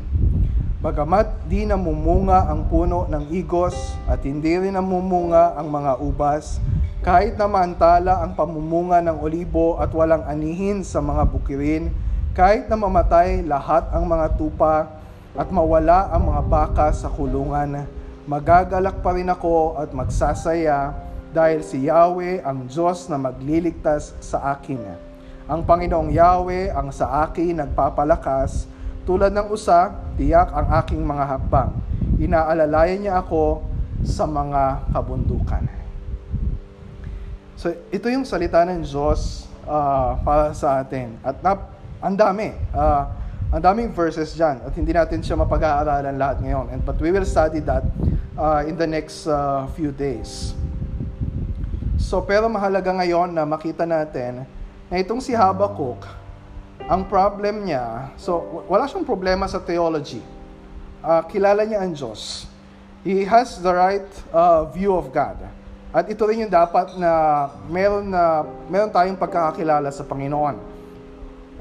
[0.79, 6.63] Bagamat di namumunga ang puno ng igos at hindi rin namumunga ang mga ubas,
[7.03, 11.91] kahit na maantala ang pamumunga ng olibo at walang anihin sa mga bukirin,
[12.31, 14.87] kahit na mamatay lahat ang mga tupa
[15.35, 17.83] at mawala ang mga baka sa kulungan,
[18.23, 20.95] magagalak pa rin ako at magsasaya
[21.35, 24.79] dahil si Yahweh ang Diyos na magliligtas sa akin.
[25.43, 28.63] Ang Panginoong Yahweh ang sa akin nagpapalakas,
[29.03, 31.71] tulad ng usa, tiyak ang aking mga hakbang.
[32.19, 33.63] Inaalalayan niya ako
[34.03, 35.63] sa mga kabundukan.
[37.55, 41.15] So, ito yung salita ng Diyos uh, para sa atin.
[41.23, 41.71] At nap,
[42.03, 42.51] ang dami.
[42.75, 43.03] Uh,
[43.49, 44.60] ang daming verses dyan.
[44.63, 46.65] At hindi natin siya mapag-aaralan lahat ngayon.
[46.75, 47.84] And, but we will study that
[48.36, 50.55] uh, in the next uh, few days.
[51.99, 54.47] So, pero mahalaga ngayon na makita natin
[54.88, 56.18] na itong si Habakkuk,
[56.89, 60.25] ang problem niya, so wala siyang problema sa theology.
[61.06, 62.49] Uh, kilala niya ang Diyos.
[63.06, 65.38] He has the right uh, view of God.
[65.93, 70.58] At ito rin yung dapat na meron na meron tayong pagkakakilala sa Panginoon.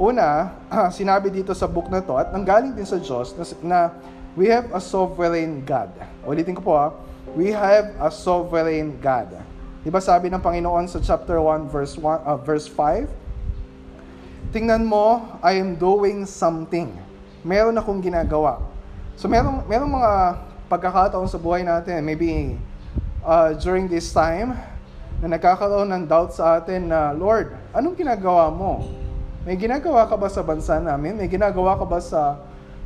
[0.00, 3.78] Una, uh, sinabi dito sa book na to at nanggaling din sa Diyos na, na
[4.32, 5.92] we have a sovereign God.
[6.24, 6.88] Ulitin ko po ha,
[7.36, 9.36] we have a sovereign God.
[9.84, 13.27] Di ba sabi ng Panginoon sa chapter 1 verse 1 uh, verse 5?
[14.48, 16.88] Tingnan mo, I am doing something.
[17.44, 18.60] Meron akong ginagawa.
[19.18, 22.56] So meron, meron mga pagkakataon sa buhay natin, maybe
[23.24, 24.56] uh, during this time,
[25.18, 28.86] na nagkakaroon ng doubt sa atin na, Lord, anong ginagawa mo?
[29.42, 31.18] May ginagawa ka ba sa bansa namin?
[31.18, 32.38] May ginagawa ka ba sa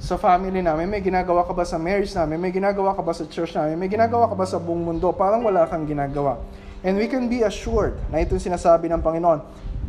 [0.03, 0.91] sa family namin?
[0.91, 2.43] May ginagawa ka ba sa marriage namin?
[2.43, 3.79] May ginagawa ka ba sa church namin?
[3.79, 5.15] May ginagawa ka ba sa buong mundo?
[5.15, 6.43] Parang wala kang ginagawa.
[6.83, 9.39] And we can be assured na ito sinasabi ng Panginoon,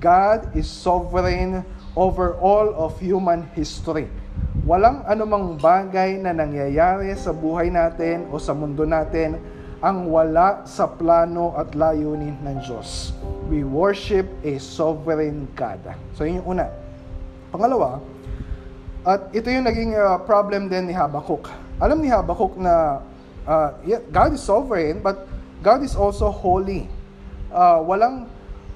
[0.04, 1.63] God is sovereign
[1.96, 4.12] over all of human history.
[4.68, 9.39] Walang anumang bagay na nangyayari sa buhay natin o sa mundo natin
[9.80, 13.16] ang wala sa plano at layunin ng Diyos.
[13.48, 15.80] We worship a sovereign God.
[16.20, 16.68] So yun yung una.
[17.56, 18.04] Pangalawa,
[19.04, 21.48] at ito yung naging uh, problem din ni Habakkuk.
[21.80, 23.04] Alam ni Habakkuk na
[23.44, 25.28] uh, yeah, God is sovereign, but
[25.63, 26.88] God is also holy.
[27.52, 28.32] Uh, walang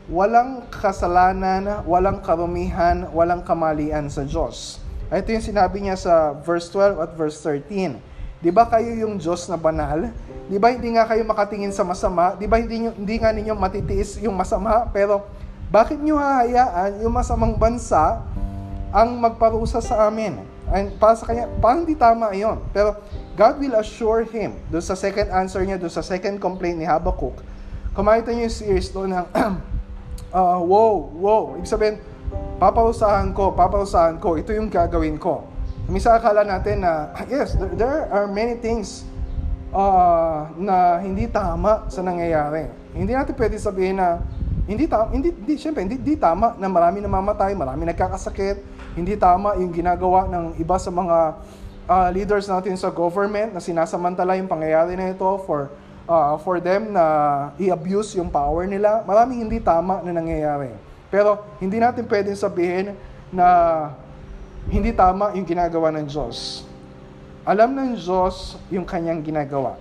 [0.07, 4.79] walang kasalanan, walang karumihan, walang kamalian sa Diyos.
[5.11, 7.99] Ito yung sinabi niya sa verse 12 at verse 13.
[8.39, 10.11] Di ba kayo yung Diyos na banal?
[10.47, 12.39] Di ba hindi nga kayo makatingin sa masama?
[12.39, 14.87] Di ba hindi, nyo, hindi nga ninyo matitiis yung masama?
[14.95, 15.27] Pero
[15.67, 18.23] bakit nyo hahayaan yung masamang bansa
[18.95, 20.39] ang magparusa sa amin?
[20.71, 22.63] And para sa kanya, parang di tama yon.
[22.71, 22.99] Pero
[23.35, 27.39] God will assure him, doon sa second answer niya, doon sa second complaint ni Habakkuk,
[27.95, 29.27] kumakita niyo yung series doon ng
[30.33, 31.43] uh, wow, wow.
[31.59, 31.95] Ibig sabihin,
[32.57, 35.45] paparusahan ko, paparusahan ko, ito yung gagawin ko.
[35.87, 39.07] Misa akala natin na, yes, there, there are many things
[39.71, 42.67] uh, na hindi tama sa nangyayari.
[42.91, 44.19] Hindi natin pwede sabihin na,
[44.67, 48.59] hindi tama, hindi, hindi, syempre, hindi, hindi tama na marami namamatay, marami nagkakasakit,
[48.99, 51.17] hindi tama yung ginagawa ng iba sa mga
[51.87, 55.71] uh, leaders natin sa government na sinasamantala yung pangyayari na ito for
[56.07, 57.05] uh, for them na
[57.59, 59.03] i-abuse yung power nila.
[59.03, 60.71] Maraming hindi tama na nangyayari.
[61.11, 62.95] Pero hindi natin pwedeng sabihin
[63.29, 63.47] na
[64.71, 66.63] hindi tama yung ginagawa ng Diyos.
[67.47, 69.79] Alam ng Diyos yung kanyang ginagawa.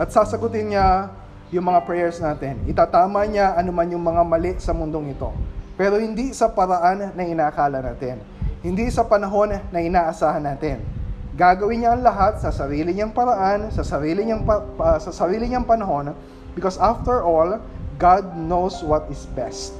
[0.00, 1.12] At sasagutin niya
[1.52, 2.60] yung mga prayers natin.
[2.64, 5.28] Itatama niya anuman yung mga mali sa mundong ito.
[5.76, 8.24] Pero hindi sa paraan na inaakala natin.
[8.64, 10.93] Hindi sa panahon na inaasahan natin
[11.34, 15.50] Gagawin niya ang lahat sa sarili niyang paraan, sa sarili niyang, pa, pa, sa sarili
[15.50, 16.14] niyang panahon,
[16.54, 17.58] because after all,
[17.98, 19.74] God knows what is best.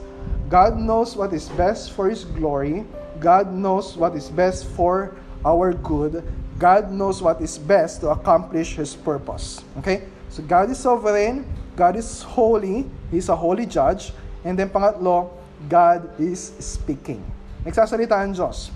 [0.51, 2.83] God knows what is best for His glory.
[3.23, 5.15] God knows what is best for
[5.47, 6.27] our good.
[6.59, 9.63] God knows what is best to accomplish His purpose.
[9.79, 10.11] Okay?
[10.35, 11.47] So God is sovereign.
[11.79, 12.87] God is holy.
[13.11, 14.11] He's a holy judge.
[14.43, 15.31] And then pangatlo,
[15.71, 17.23] God is speaking.
[17.63, 18.75] Nagsasalita ang Diyos.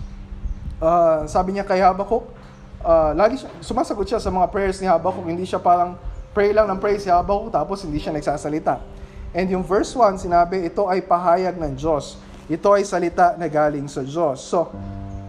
[0.79, 2.38] Uh, sabi niya kay Habakkuk,
[2.83, 5.27] uh, lagi siya, sumasagot siya sa mga prayers ni Habakkuk.
[5.27, 5.99] Hindi siya parang
[6.35, 8.79] pray lang ng pray si Habakkuk tapos hindi siya nagsasalita.
[9.37, 12.17] And yung verse 1, sinabi, ito ay pahayag ng Diyos.
[12.49, 14.41] Ito ay salita na galing sa Diyos.
[14.41, 14.73] So,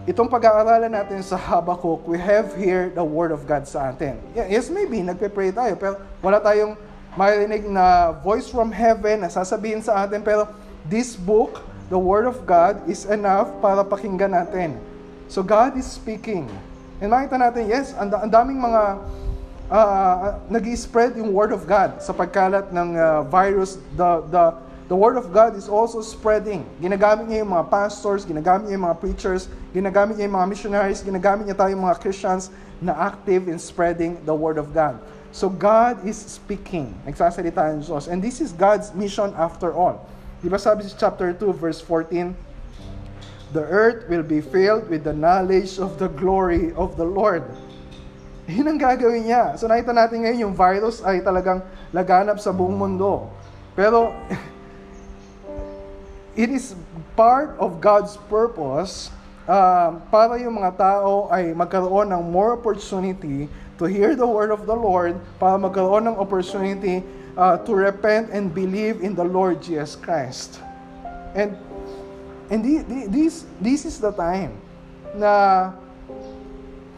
[0.08, 4.16] itong pag-aaralan natin sa Habakkuk, we have here the Word of God sa atin.
[4.32, 6.80] Yes, maybe, nagpe-pray tayo, pero wala tayong
[7.20, 10.48] marinig na voice from heaven na sasabihin sa atin, pero
[10.88, 11.60] this book,
[11.92, 14.80] the Word of God, is enough para pakinggan natin.
[15.28, 16.50] So God is speaking.
[17.00, 18.82] And makita natin, yes, ang, ang daming mga
[19.72, 24.44] uh, nag spread yung word of God sa pagkalat ng uh, virus, the, the,
[24.92, 26.66] the Word of God is also spreading.
[26.82, 31.00] Ginagamit niya yung mga pastors, ginagamit niya yung mga preachers, ginagamit niya yung mga missionaries,
[31.06, 32.50] ginagamit niya tayong mga Christians
[32.82, 34.98] na active in spreading the Word of God.
[35.30, 36.98] So God is speaking.
[37.06, 38.10] Nagsasalita ang Diyos.
[38.10, 40.10] And this is God's mission after all.
[40.42, 42.34] Di ba sabi sa chapter 2, verse 14,
[43.50, 47.50] The earth will be filled with the knowledge of the glory of the Lord.
[48.50, 49.54] Yun ang gagawin niya.
[49.58, 51.62] So nakita natin ngayon yung virus ay talagang
[51.94, 53.30] laganap sa buong mundo.
[53.74, 54.14] Pero
[56.42, 56.74] it is
[57.14, 59.14] part of God's purpose
[59.50, 64.68] uh, para yung mga tao ay magkaroon ng more opportunity to hear the word of
[64.68, 67.00] the Lord, para magkaroon ng opportunity
[67.40, 70.60] uh, to repent and believe in the Lord Jesus Christ.
[71.32, 71.56] And
[72.50, 74.58] and the, this this is the time
[75.14, 75.74] na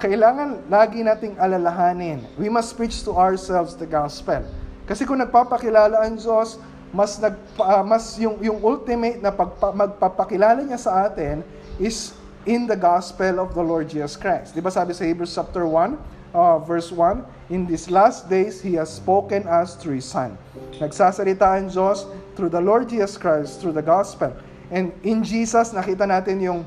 [0.01, 2.25] kailangan lagi nating alalahanin.
[2.39, 4.41] We must preach to ourselves the gospel.
[4.89, 6.57] Kasi kung nagpapakilala ang Diyos,
[6.89, 11.45] mas nag uh, mas yung yung ultimate na pagpa, magpapakilala niya sa atin
[11.77, 14.57] is in the gospel of the Lord Jesus Christ.
[14.57, 15.95] 'Di ba sabi sa Hebrews chapter 1,
[16.33, 20.35] uh, verse 1, in these last days he has spoken us through his son.
[20.81, 24.33] Nagsasalita ang Diyos through the Lord Jesus Christ, through the gospel.
[24.71, 26.59] And in Jesus nakita natin yung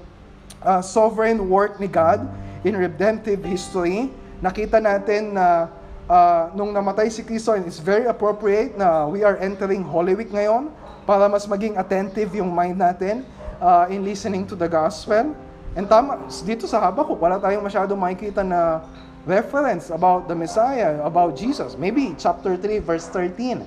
[0.60, 2.28] uh, sovereign work ni God
[2.62, 4.12] in redemptive history,
[4.44, 5.72] nakita natin na
[6.08, 10.28] uh, nung namatay si Kristo, and it's very appropriate na we are entering Holy Week
[10.28, 10.68] ngayon
[11.04, 13.24] para mas maging attentive yung mind natin
[13.60, 15.32] uh, in listening to the gospel.
[15.74, 18.84] And tama, dito sa Habakuk, wala tayong masyadong makikita na
[19.24, 21.74] reference about the Messiah, about Jesus.
[21.76, 23.64] Maybe chapter 3, verse 13.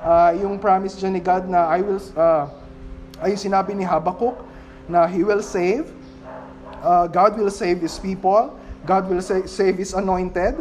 [0.00, 2.48] Uh, yung promise dyan ni God na I will, uh,
[3.20, 4.36] ay sinabi ni Habakuk
[4.90, 5.88] na He will save
[6.82, 10.56] uh, God will save His people, God will sa- save His anointed.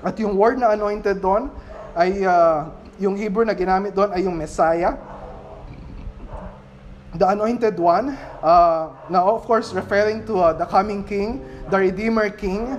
[0.00, 1.52] At yung word na anointed doon
[1.92, 4.96] ay uh, yung Hebrew na ginamit doon ay yung Messiah.
[7.10, 12.30] The anointed one, uh, now of course referring to uh, the coming King, the Redeemer
[12.30, 12.78] King.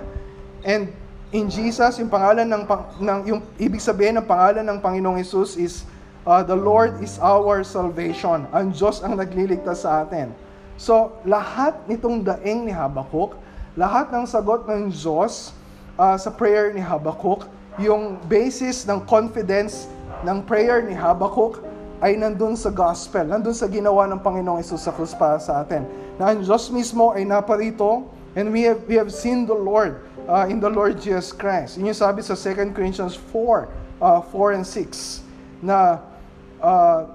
[0.64, 0.88] And
[1.36, 2.64] in Jesus, yung pangalan ng,
[3.04, 5.84] ng yung ibig sabihin ng pangalan ng Panginoong Yesus is
[6.26, 8.46] uh, the Lord is our salvation.
[8.54, 10.34] Ang Diyos ang nagliligtas sa atin.
[10.82, 13.38] So, lahat nitong daing ni Habakuk,
[13.78, 15.54] lahat ng sagot ng Diyos
[15.98, 17.46] uh, sa prayer ni Habakuk,
[17.78, 19.86] yung basis ng confidence
[20.26, 21.62] ng prayer ni Habakuk
[22.02, 25.86] ay nandun sa gospel, nandun sa ginawa ng Panginoong Isus sa krus para sa atin.
[26.18, 30.50] Na ang Diyos mismo ay naparito and we have, we have seen the Lord uh,
[30.50, 31.78] in the Lord Jesus Christ.
[31.78, 35.22] Yun yung sabi sa 2 Corinthians 4, uh, 4 and 6,
[35.62, 36.02] na
[36.62, 37.10] uh,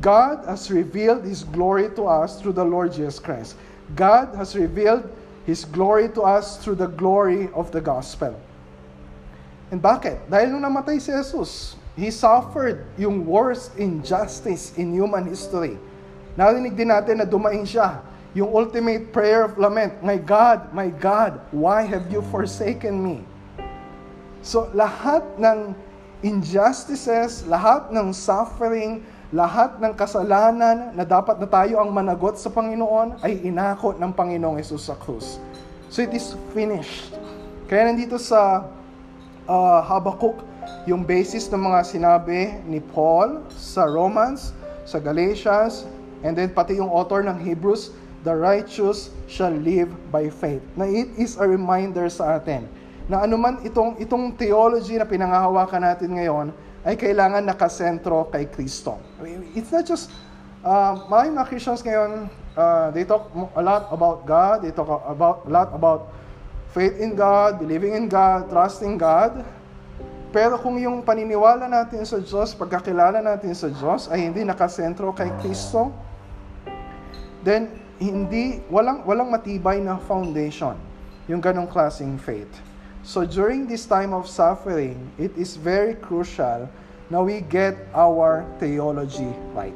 [0.00, 3.54] God has revealed His glory to us through the Lord Jesus Christ.
[3.94, 5.06] God has revealed
[5.46, 8.34] His glory to us through the glory of the gospel.
[9.70, 10.22] And bakit?
[10.30, 15.76] Dahil nung namatay si Jesus, He suffered yung worst injustice in human history.
[16.40, 18.00] Narinig din natin na dumaing siya.
[18.32, 23.20] Yung ultimate prayer of lament, My God, my God, why have you forsaken me?
[24.40, 25.76] So lahat ng
[26.22, 29.02] injustices, lahat ng suffering,
[29.34, 34.62] lahat ng kasalanan na dapat na tayo ang managot sa Panginoon ay inako ng Panginoong
[34.62, 35.42] Yesus sa krus.
[35.90, 37.10] So it is finished.
[37.66, 38.70] Kaya nandito sa
[39.50, 40.46] uh, Habakuk,
[40.86, 44.54] yung basis ng mga sinabi ni Paul sa Romans,
[44.86, 45.90] sa Galatians,
[46.22, 47.90] and then pati yung author ng Hebrews,
[48.22, 50.62] the righteous shall live by faith.
[50.78, 52.70] Na it is a reminder sa atin
[53.10, 56.46] na anuman itong itong theology na pinangahawakan natin ngayon
[56.82, 58.98] ay kailangan nakasentro kay Kristo.
[59.54, 60.10] It's not just,
[60.66, 62.26] uh, maraming mga Christians ngayon,
[62.58, 66.00] uh, they talk a lot about God, they talk about, a lot about
[66.74, 69.46] faith in God, believing in God, trusting God.
[70.32, 75.28] Pero kung yung paniniwala natin sa Diyos, pagkakilala natin sa Diyos ay hindi nakasentro kay
[75.38, 75.92] Kristo,
[77.46, 77.68] then
[78.02, 80.74] hindi walang walang matibay na foundation
[81.30, 82.71] yung ganong klaseng faith.
[83.02, 86.70] So during this time of suffering, it is very crucial
[87.10, 89.74] na we get our theology right.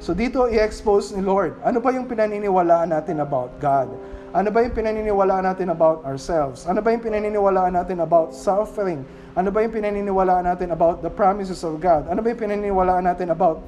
[0.00, 3.92] So dito i-expose ni Lord, ano ba yung pinaniniwalaan natin about God?
[4.32, 6.64] Ano ba yung pinaniniwalaan natin about ourselves?
[6.64, 9.04] Ano ba yung pinaniniwalaan natin about suffering?
[9.36, 12.08] Ano ba yung pinaniniwalaan natin about the promises of God?
[12.08, 13.60] Ano ba yung pinaniniwalaan natin about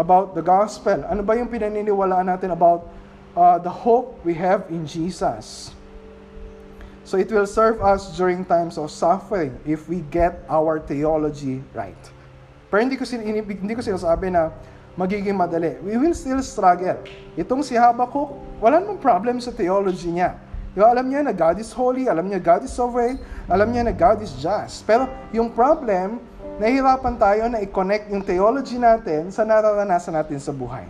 [0.00, 1.04] about the gospel?
[1.12, 2.88] Ano ba yung pinaniniwalaan natin about
[3.36, 5.76] uh, the hope we have in Jesus?
[7.04, 12.00] So it will serve us during times of suffering if we get our theology right.
[12.72, 14.50] Pero hindi ko, hindi ko sinasabi na
[14.96, 15.76] magiging madali.
[15.84, 16.96] We will still struggle.
[17.36, 20.40] Itong si Habakkuk, wala namang problem sa theology niya.
[20.74, 23.94] Diba, alam niya na God is holy, alam niya God is sovereign, alam niya na
[23.94, 24.82] God is just.
[24.82, 26.18] Pero yung problem,
[26.58, 30.82] nahihirapan tayo na i-connect yung theology natin sa nararanasan natin sa buhay.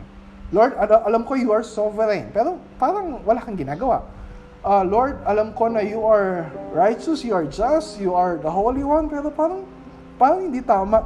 [0.54, 4.08] Lord, alam ko you are sovereign, pero parang wala kang ginagawa.
[4.64, 8.80] Uh, Lord, alam ko na you are righteous, you are just, you are the Holy
[8.80, 9.68] One, pero parang,
[10.16, 11.04] parang hindi tama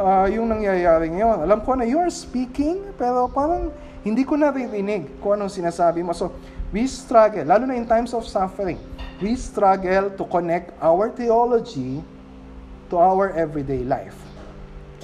[0.00, 1.44] uh, yung nangyayari ngayon.
[1.44, 3.68] Alam ko na you are speaking, pero parang
[4.00, 6.16] hindi ko naririnig kung anong sinasabi mo.
[6.16, 6.32] So,
[6.72, 8.80] we struggle, lalo na in times of suffering,
[9.20, 12.00] we struggle to connect our theology
[12.88, 14.16] to our everyday life.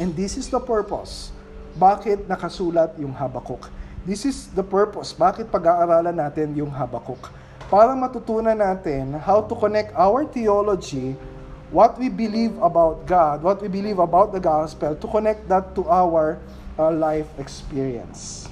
[0.01, 1.37] And this is the purpose.
[1.77, 3.69] Bakit nakasulat yung Habakuk?
[4.09, 5.13] This is the purpose.
[5.13, 7.40] Bakit pag-aaralan natin yung Habakuk?
[7.71, 11.15] Para matutunan natin how to connect our theology,
[11.71, 15.87] what we believe about God, what we believe about the gospel, to connect that to
[15.87, 16.43] our
[16.75, 18.51] uh, life experience.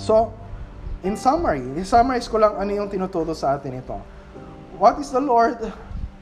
[0.00, 0.32] So,
[1.04, 4.00] in summary, i-summarize ko lang ano yung tinuturo sa atin ito.
[4.80, 5.60] What is the Lord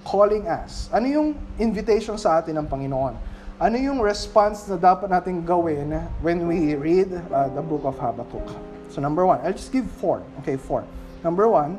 [0.02, 0.90] calling us?
[0.90, 3.14] Ano yung invitation sa atin ng Panginoon?
[3.62, 8.50] Ano yung response na dapat natin gawin when we read uh, the book of Habakkuk?
[8.90, 10.18] So number one, I'll just give four.
[10.42, 10.82] Okay, four.
[11.22, 11.78] Number one,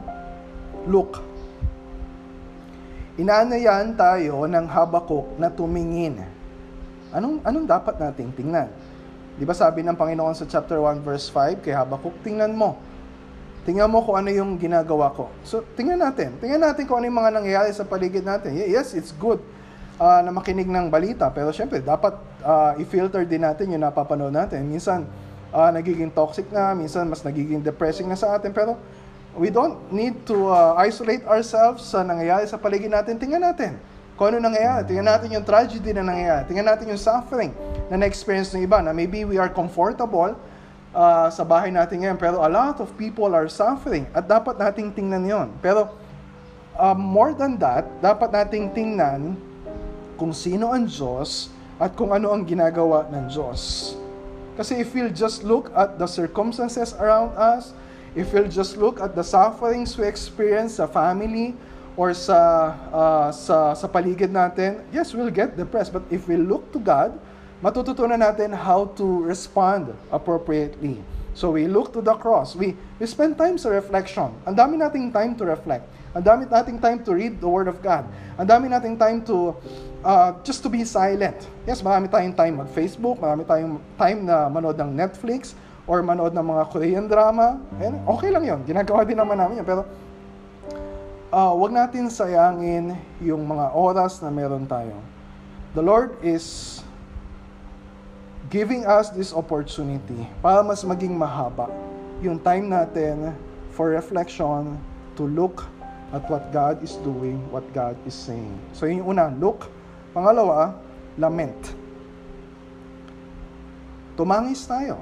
[0.87, 1.21] look.
[3.13, 6.17] Inaanayan tayo ng Habakkuk na tumingin.
[7.13, 8.73] Anong, anong dapat nating tingnan?
[9.37, 12.77] Di ba sabi ng Panginoon sa chapter 1 verse 5 kay Habakkuk, tingnan mo.
[13.63, 15.31] Tingnan mo kung ano yung ginagawa ko.
[15.45, 16.35] So, tingnan natin.
[16.41, 18.51] Tingnan natin kung ano yung mga nangyayari sa paligid natin.
[18.59, 19.39] Yes, it's good
[20.01, 21.31] uh, na makinig ng balita.
[21.31, 24.67] Pero syempre, dapat uh, i-filter din natin yung napapanood natin.
[24.67, 25.07] Minsan,
[25.53, 28.51] uh, nagiging toxic na, minsan mas nagiging depressing na sa atin.
[28.51, 28.75] Pero
[29.33, 33.17] we don't need to uh, isolate ourselves sa nangyayari sa paligid natin.
[33.17, 33.81] Tingnan natin
[34.13, 34.85] kung ano nangyayari.
[34.85, 36.43] Tingnan natin yung tragedy na nangyayari.
[36.45, 37.51] Tingnan natin yung suffering
[37.89, 38.77] na na-experience ng iba.
[38.85, 40.37] Na maybe we are comfortable
[40.93, 44.05] uh, sa bahay natin ngayon, pero a lot of people are suffering.
[44.13, 45.47] At dapat nating tingnan yon.
[45.65, 45.89] Pero
[46.77, 49.33] uh, more than that, dapat nating tingnan
[50.13, 51.49] kung sino ang Diyos
[51.81, 53.93] at kung ano ang ginagawa ng Diyos.
[54.53, 57.73] Kasi if we'll just look at the circumstances around us,
[58.13, 61.57] if we'll just look at the sufferings we experience sa family
[61.97, 65.93] or sa uh, sa sa paligid natin, yes, we'll get depressed.
[65.93, 67.17] But if we look to God,
[67.61, 71.01] matututunan natin how to respond appropriately.
[71.33, 72.53] So we look to the cross.
[72.53, 74.29] We we spend time sa reflection.
[74.45, 75.85] Ang dami nating time to reflect.
[76.13, 78.05] Ang dami nating time to read the Word of God.
[78.37, 79.57] Ang dami nating time to
[80.05, 81.37] uh, just to be silent.
[81.65, 86.45] Yes, marami tayong time mag-Facebook, marami tayong time na manood ng Netflix, or manood ng
[86.45, 87.59] mga Korean drama.
[87.79, 89.67] And okay lang yon Ginagawa din naman namin yun.
[89.67, 89.83] Pero
[91.33, 94.95] uh, wag natin sayangin yung mga oras na meron tayo.
[95.73, 96.79] The Lord is
[98.53, 101.73] giving us this opportunity para mas maging mahaba
[102.21, 103.33] yung time natin
[103.73, 104.77] for reflection
[105.17, 105.65] to look
[106.13, 108.53] at what God is doing, what God is saying.
[108.77, 109.67] So yun yung una, look.
[110.13, 110.77] Pangalawa,
[111.17, 111.73] lament.
[114.13, 115.01] Tumangis tayo.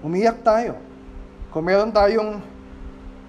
[0.00, 0.80] Umiyak tayo.
[1.52, 2.40] Kung meron tayong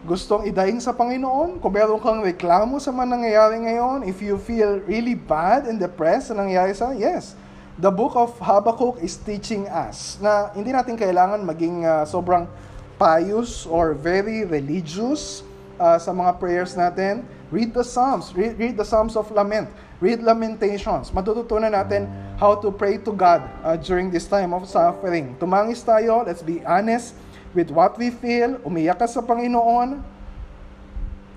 [0.07, 4.79] gustong idaing sa Panginoon, kung meron kang reklamo sa mga nangyayari ngayon, if you feel
[4.87, 7.35] really bad and depressed sa nangyayari sa, yes,
[7.75, 12.47] the book of Habakkuk is teaching us na hindi natin kailangan maging uh, sobrang
[12.95, 15.43] pious or very religious
[15.81, 19.65] uh, sa mga prayers natin, read the Psalms, read, read the Psalms of Lament,
[19.97, 21.09] read Lamentations.
[21.09, 22.05] Matututunan natin
[22.37, 25.33] how to pray to God uh, during this time of suffering.
[25.41, 27.17] Tumangis tayo, let's be honest
[27.57, 29.97] with what we feel, umiyak ka sa Panginoon.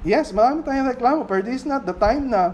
[0.05, 2.53] Yes, marami tayong reklamo, but this is not the time na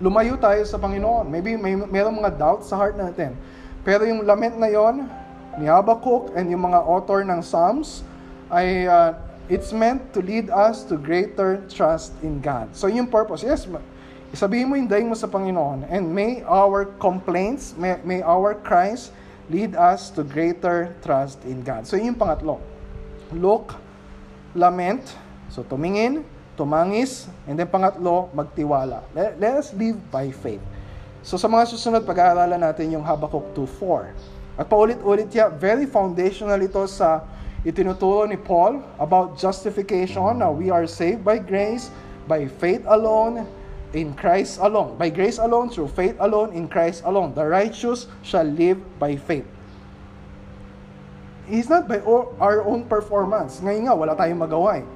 [0.00, 1.28] lumayo tayo sa Panginoon.
[1.28, 3.36] Maybe may mayroong mga doubts sa heart natin.
[3.84, 5.04] Pero yung lament na yon
[5.60, 8.00] ni Habakkuk and yung mga author ng Psalms
[8.48, 9.12] ay uh,
[9.44, 12.72] It's meant to lead us to greater trust in God.
[12.72, 13.68] So yung purpose, yes,
[14.32, 15.84] isabihin mo yung daing mo sa Panginoon.
[15.92, 19.12] And may our complaints, may, may our cries
[19.52, 21.84] lead us to greater trust in God.
[21.84, 22.56] So yung pangatlo.
[23.36, 23.76] Look,
[24.56, 25.12] lament,
[25.52, 26.24] so tumingin,
[26.56, 29.04] tumangis, and then pangatlo, magtiwala.
[29.12, 30.64] Let, let us live by faith.
[31.20, 34.56] So sa mga susunod, pag-aaralan natin yung Habakkuk 2.4.
[34.56, 37.26] At paulit-ulit ya, very foundational ito sa
[37.64, 41.88] Itinuturo ni Paul about justification na we are saved by grace,
[42.28, 43.48] by faith alone,
[43.96, 45.00] in Christ alone.
[45.00, 47.32] By grace alone, through faith alone, in Christ alone.
[47.32, 49.48] The righteous shall live by faith.
[51.48, 52.04] It's not by
[52.40, 53.60] our own performance.
[53.64, 54.86] Ngayon nga, wala tayong magawa eh.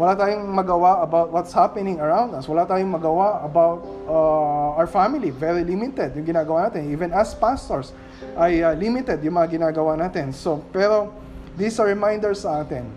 [0.00, 2.48] Wala tayong magawa about what's happening around us.
[2.48, 5.28] Wala tayong magawa about uh, our family.
[5.28, 6.88] Very limited yung ginagawa natin.
[6.88, 7.92] Even as pastors,
[8.36, 10.32] ay uh, limited yung mga ginagawa natin.
[10.32, 11.12] So, pero
[11.60, 12.88] This is a reminder sa atin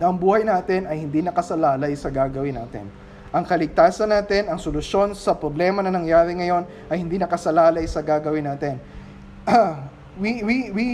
[0.00, 2.88] na ang buhay natin ay hindi nakasalalay sa gagawin natin.
[3.28, 8.48] Ang kaligtasan natin, ang solusyon sa problema na nangyari ngayon ay hindi nakasalalay sa gagawin
[8.48, 8.80] natin.
[10.22, 10.86] we, we, we,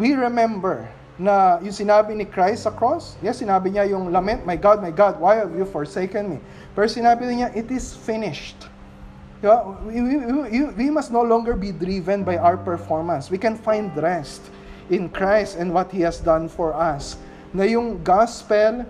[0.00, 0.88] we remember
[1.20, 4.88] na yung sinabi ni Christ sa cross, yes, sinabi niya yung lament, My God, my
[4.88, 6.38] God, why have you forsaken me?
[6.72, 8.56] Pero sinabi niya, it is finished.
[9.44, 9.60] Diba?
[9.84, 13.28] We, we, we, we must no longer be driven by our performance.
[13.28, 14.40] We can find rest
[14.90, 17.16] in Christ and what He has done for us.
[17.52, 18.84] Na yung gospel,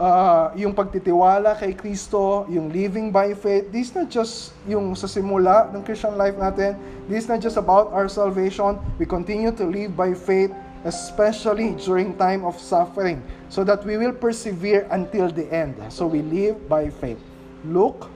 [0.00, 5.08] uh, yung pagtitiwala kay Kristo, yung living by faith, this is not just yung sa
[5.08, 6.76] simula ng Christian life natin.
[7.08, 8.80] This is not just about our salvation.
[8.96, 10.52] We continue to live by faith
[10.84, 15.74] especially during time of suffering, so that we will persevere until the end.
[15.90, 17.18] So we live by faith.
[17.64, 18.10] Look,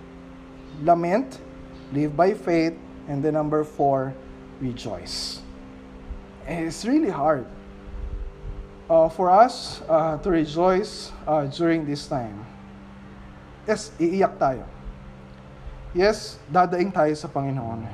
[0.82, 1.38] lament,
[1.92, 2.74] live by faith,
[3.08, 4.14] and the number four,
[4.60, 5.41] rejoice.
[6.46, 7.46] And it's really hard
[8.90, 12.44] uh, for us uh, to rejoice uh, during this time.
[13.62, 14.66] Yes, iiyak tayo.
[15.94, 17.86] Yes, dadaing tayo sa Panginoon.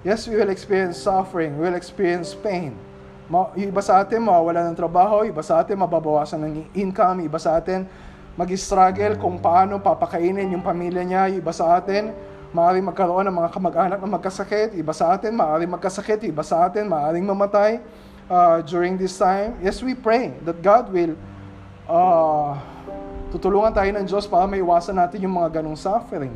[0.00, 2.72] Yes, we will experience suffering, we will experience pain.
[3.28, 7.60] Ma- iba sa atin mawawala ng trabaho, iba sa atin mababawasan ng income, iba sa
[7.60, 7.84] atin
[8.32, 12.16] mag-struggle kung paano papakainin yung pamilya niya, iba sa atin
[12.50, 16.90] maaaring magkaroon ng mga kamag-anak na magkasakit, iba sa atin maaaring magkasakit, iba sa atin
[16.90, 17.78] maaaring mamatay
[18.26, 19.54] uh, during this time.
[19.62, 21.14] Yes, we pray that God will
[21.86, 22.58] uh,
[23.30, 26.34] tutulungan tayo ng Diyos para maiwasan natin yung mga ganong suffering.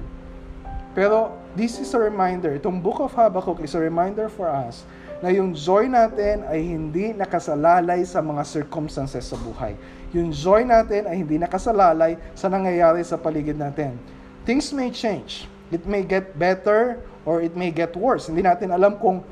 [0.94, 4.86] Pero this is a reminder, itong Book of Habakkuk is a reminder for us
[5.18, 9.74] na yung joy natin ay hindi nakasalalay sa mga circumstances sa buhay.
[10.14, 13.98] Yung joy natin ay hindi nakasalalay sa nangyayari sa paligid natin.
[14.46, 15.50] Things may change.
[15.72, 18.28] It may get better or it may get worse.
[18.28, 19.24] Hindi natin alam kung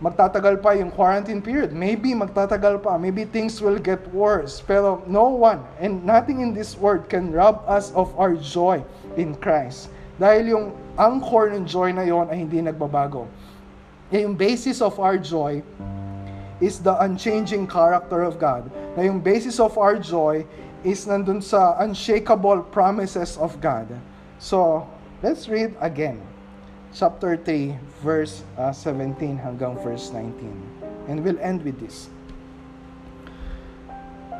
[0.00, 1.72] magtatagal pa yung quarantine period.
[1.72, 2.96] Maybe magtatagal pa.
[2.96, 4.60] Maybe things will get worse.
[4.60, 8.80] Pero no one and nothing in this world can rob us of our joy
[9.16, 9.92] in Christ.
[10.20, 10.66] Dahil yung
[11.00, 13.24] anchor ng joy na yon ay hindi nagbabago
[14.18, 15.62] yung basis of our joy
[16.58, 18.66] is the unchanging character of God.
[18.98, 20.42] Na yung basis of our joy
[20.82, 23.86] is nandun sa unshakable promises of God.
[24.42, 24.82] So,
[25.22, 26.20] let's read again.
[26.90, 30.32] Chapter 3, verse uh, 17 hanggang verse 19.
[31.06, 32.08] And we'll end with this.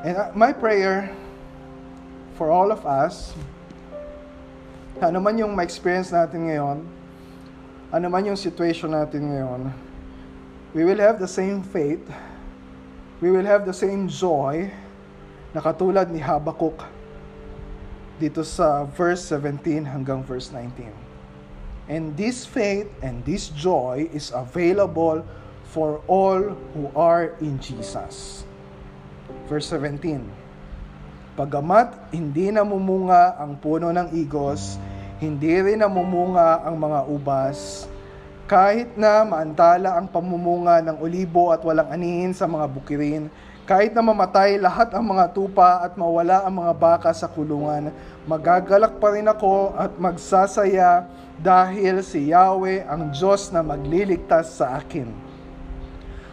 [0.03, 1.13] And uh, my prayer
[2.35, 3.37] for all of us,
[4.99, 6.83] ano man yung ma-experience natin ngayon,
[7.93, 9.71] ano man yung situation natin ngayon,
[10.73, 12.03] we will have the same faith,
[13.21, 14.73] we will have the same joy
[15.53, 17.00] na katulad ni Habakuk
[18.21, 20.93] dito sa verse 17 hanggang verse 19.
[21.89, 25.25] And this faith and this joy is available
[25.73, 28.45] for all who are in Jesus.
[29.49, 30.21] Verse 17.
[31.35, 34.77] Pagamat hindi namumunga ang puno ng igos,
[35.19, 37.89] hindi rin namumunga ang mga ubas,
[38.51, 43.31] kahit na maantala ang pamumunga ng olibo at walang anihin sa mga bukirin,
[43.69, 47.95] kahit na mamatay lahat ang mga tupa at mawala ang mga baka sa kulungan,
[48.27, 51.07] magagalak pa rin ako at magsasaya
[51.41, 55.09] dahil si Yahweh ang Diyos na magliligtas sa akin.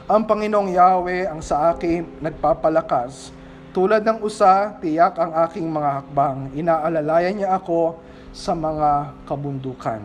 [0.07, 3.35] Ang Panginoong Yahweh ang sa akin nagpapalakas.
[3.75, 6.49] Tulad ng usa, tiyak ang aking mga hakbang.
[6.55, 7.99] Inaalalayan niya ako
[8.33, 10.01] sa mga kabundukan.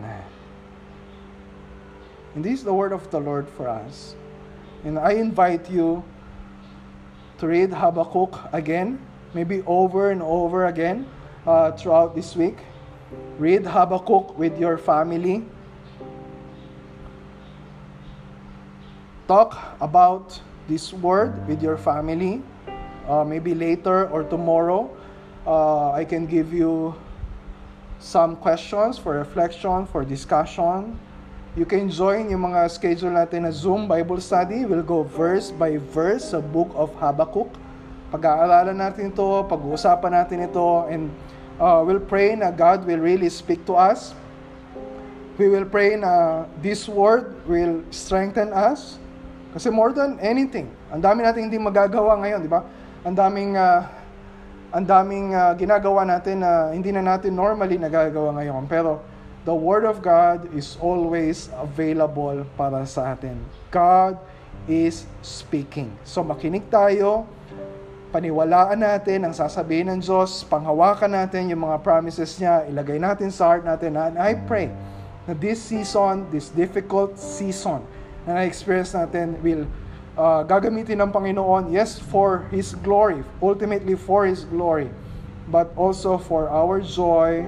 [2.35, 4.13] And this is the word of the Lord for us.
[4.83, 6.05] And I invite you
[7.43, 8.97] to read Habakkuk again,
[9.33, 11.05] maybe over and over again
[11.45, 12.55] uh, throughout this week.
[13.37, 15.43] Read Habakkuk with your family.
[19.27, 20.39] Talk about
[20.69, 22.41] this word with your family.
[23.09, 24.89] Uh, maybe later or tomorrow,
[25.45, 26.95] uh, I can give you
[27.99, 30.97] some questions for reflection, for discussion.
[31.53, 34.65] You can join yung mga schedule natin na Zoom Bible Study.
[34.65, 37.45] We'll go verse by verse sa book of Habakkuk.
[38.09, 41.13] Pag-aaralan natin ito, pag-uusapan natin ito, and
[41.61, 44.17] uh, we'll pray na God will really speak to us.
[45.37, 48.97] We will pray na this word will strengthen us.
[49.53, 52.65] Kasi more than anything, ang dami natin hindi magagawa ngayon, di ba?
[53.05, 53.85] Ang daming uh,
[54.73, 58.65] ang daming uh, ginagawa natin na hindi na natin normally nagagawa ngayon.
[58.65, 59.12] Pero
[59.43, 63.35] the Word of God is always available para sa atin.
[63.71, 64.15] God
[64.67, 65.91] is speaking.
[66.07, 67.27] So makinig tayo,
[68.15, 73.51] paniwalaan natin ang sasabihin ng Diyos, panghawakan natin yung mga promises niya, ilagay natin sa
[73.51, 73.99] heart natin.
[73.99, 74.71] And I pray
[75.27, 77.83] na this season, this difficult season
[78.23, 79.67] na na-experience natin will
[80.15, 84.87] uh, gagamitin ng Panginoon, yes, for His glory, ultimately for His glory,
[85.51, 87.43] but also for our joy,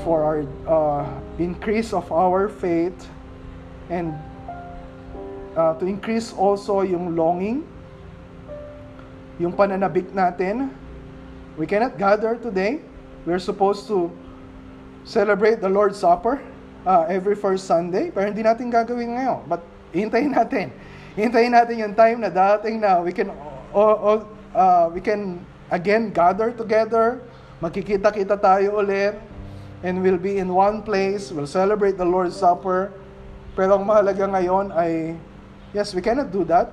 [0.00, 1.04] for our uh,
[1.36, 2.96] increase of our faith
[3.92, 4.16] and
[5.56, 7.64] uh, to increase also yung longing,
[9.36, 10.72] yung pananabik natin.
[11.60, 12.80] We cannot gather today.
[13.28, 14.08] We're supposed to
[15.04, 16.40] celebrate the Lord's Supper
[16.88, 19.44] uh, every first Sunday, pero hindi natin gagawin ngayon.
[19.46, 19.60] But
[19.92, 20.72] hintayin natin.
[21.12, 23.28] Hintayin natin yung time na dating na we can
[23.76, 24.24] all,
[24.56, 27.20] uh, we can again gather together,
[27.60, 29.16] magkikita-kita tayo ulit,
[29.82, 32.94] and we'll be in one place, we'll celebrate the Lord's Supper.
[33.52, 35.18] Pero ang mahalaga ngayon ay,
[35.74, 36.72] yes, we cannot do that.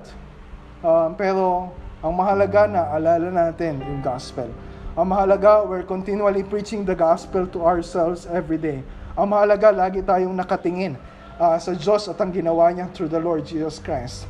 [0.80, 4.48] Um, pero ang mahalaga na alala natin yung gospel.
[4.96, 8.80] Ang mahalaga, we're continually preaching the gospel to ourselves every day.
[9.18, 10.96] Ang mahalaga, lagi tayong nakatingin
[11.36, 14.24] uh, sa Diyos at ang ginawa niya through the Lord Jesus Christ.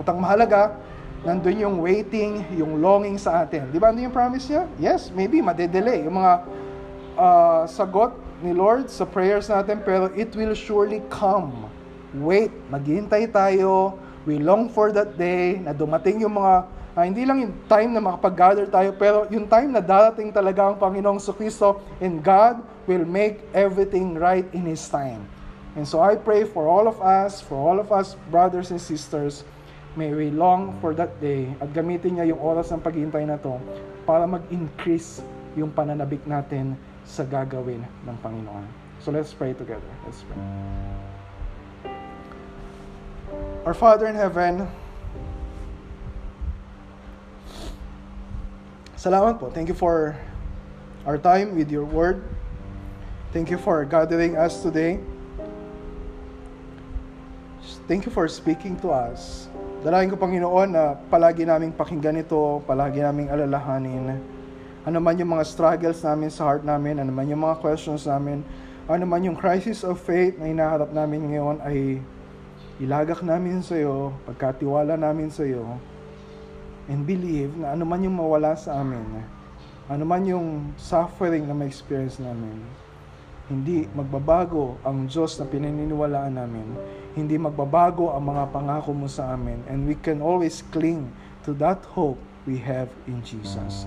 [0.00, 0.72] At ang mahalaga,
[1.26, 3.68] nandun yung waiting, yung longing sa atin.
[3.68, 4.64] Di ba ano yung promise niya?
[4.80, 6.06] Yes, maybe madedelay.
[6.06, 6.32] Yung mga
[7.16, 8.14] uh, sagot
[8.44, 11.66] ni Lord sa prayers natin, pero it will surely come.
[12.16, 13.96] Wait, maghihintay tayo.
[14.28, 18.00] We long for that day na dumating yung mga Uh, hindi lang yung time na
[18.00, 23.44] makapag-gather tayo, pero yung time na darating talaga ang Panginoong Kristo and God will make
[23.52, 25.28] everything right in His time.
[25.76, 29.44] And so I pray for all of us, for all of us brothers and sisters,
[29.92, 33.60] may we long for that day at gamitin niya yung oras ng paghihintay na to
[34.08, 35.20] para mag-increase
[35.52, 38.66] yung pananabik natin sa gagawin ng Panginoon.
[39.00, 39.86] So let's pray together.
[40.04, 40.42] Let's pray.
[43.62, 44.66] Our Father in heaven,
[49.06, 49.54] Salamat po.
[49.54, 50.18] Thank you for
[51.06, 52.26] our time with your word.
[53.30, 54.98] Thank you for gathering us today.
[57.86, 59.46] Thank you for speaking to us.
[59.86, 64.18] Dalangin ko, Panginoon, na palagi naming pakinggan ito, palagi naming alalahanin.
[64.86, 68.46] Ano man yung mga struggles namin sa heart namin, ano man yung mga questions namin,
[68.86, 71.98] ano man yung crisis of faith na hinaharap namin ngayon ay
[72.78, 75.66] ilagak namin sa iyo, pagkatiwala namin sa iyo,
[76.86, 79.26] and believe na ano man yung mawala sa amin,
[79.90, 82.54] ano man yung suffering na ma-experience namin,
[83.46, 86.66] hindi magbabago ang Diyos na pinaniniwalaan namin.
[87.14, 89.62] Hindi magbabago ang mga pangako mo sa amin.
[89.70, 91.14] And we can always cling
[91.46, 93.86] to that hope we have in Jesus.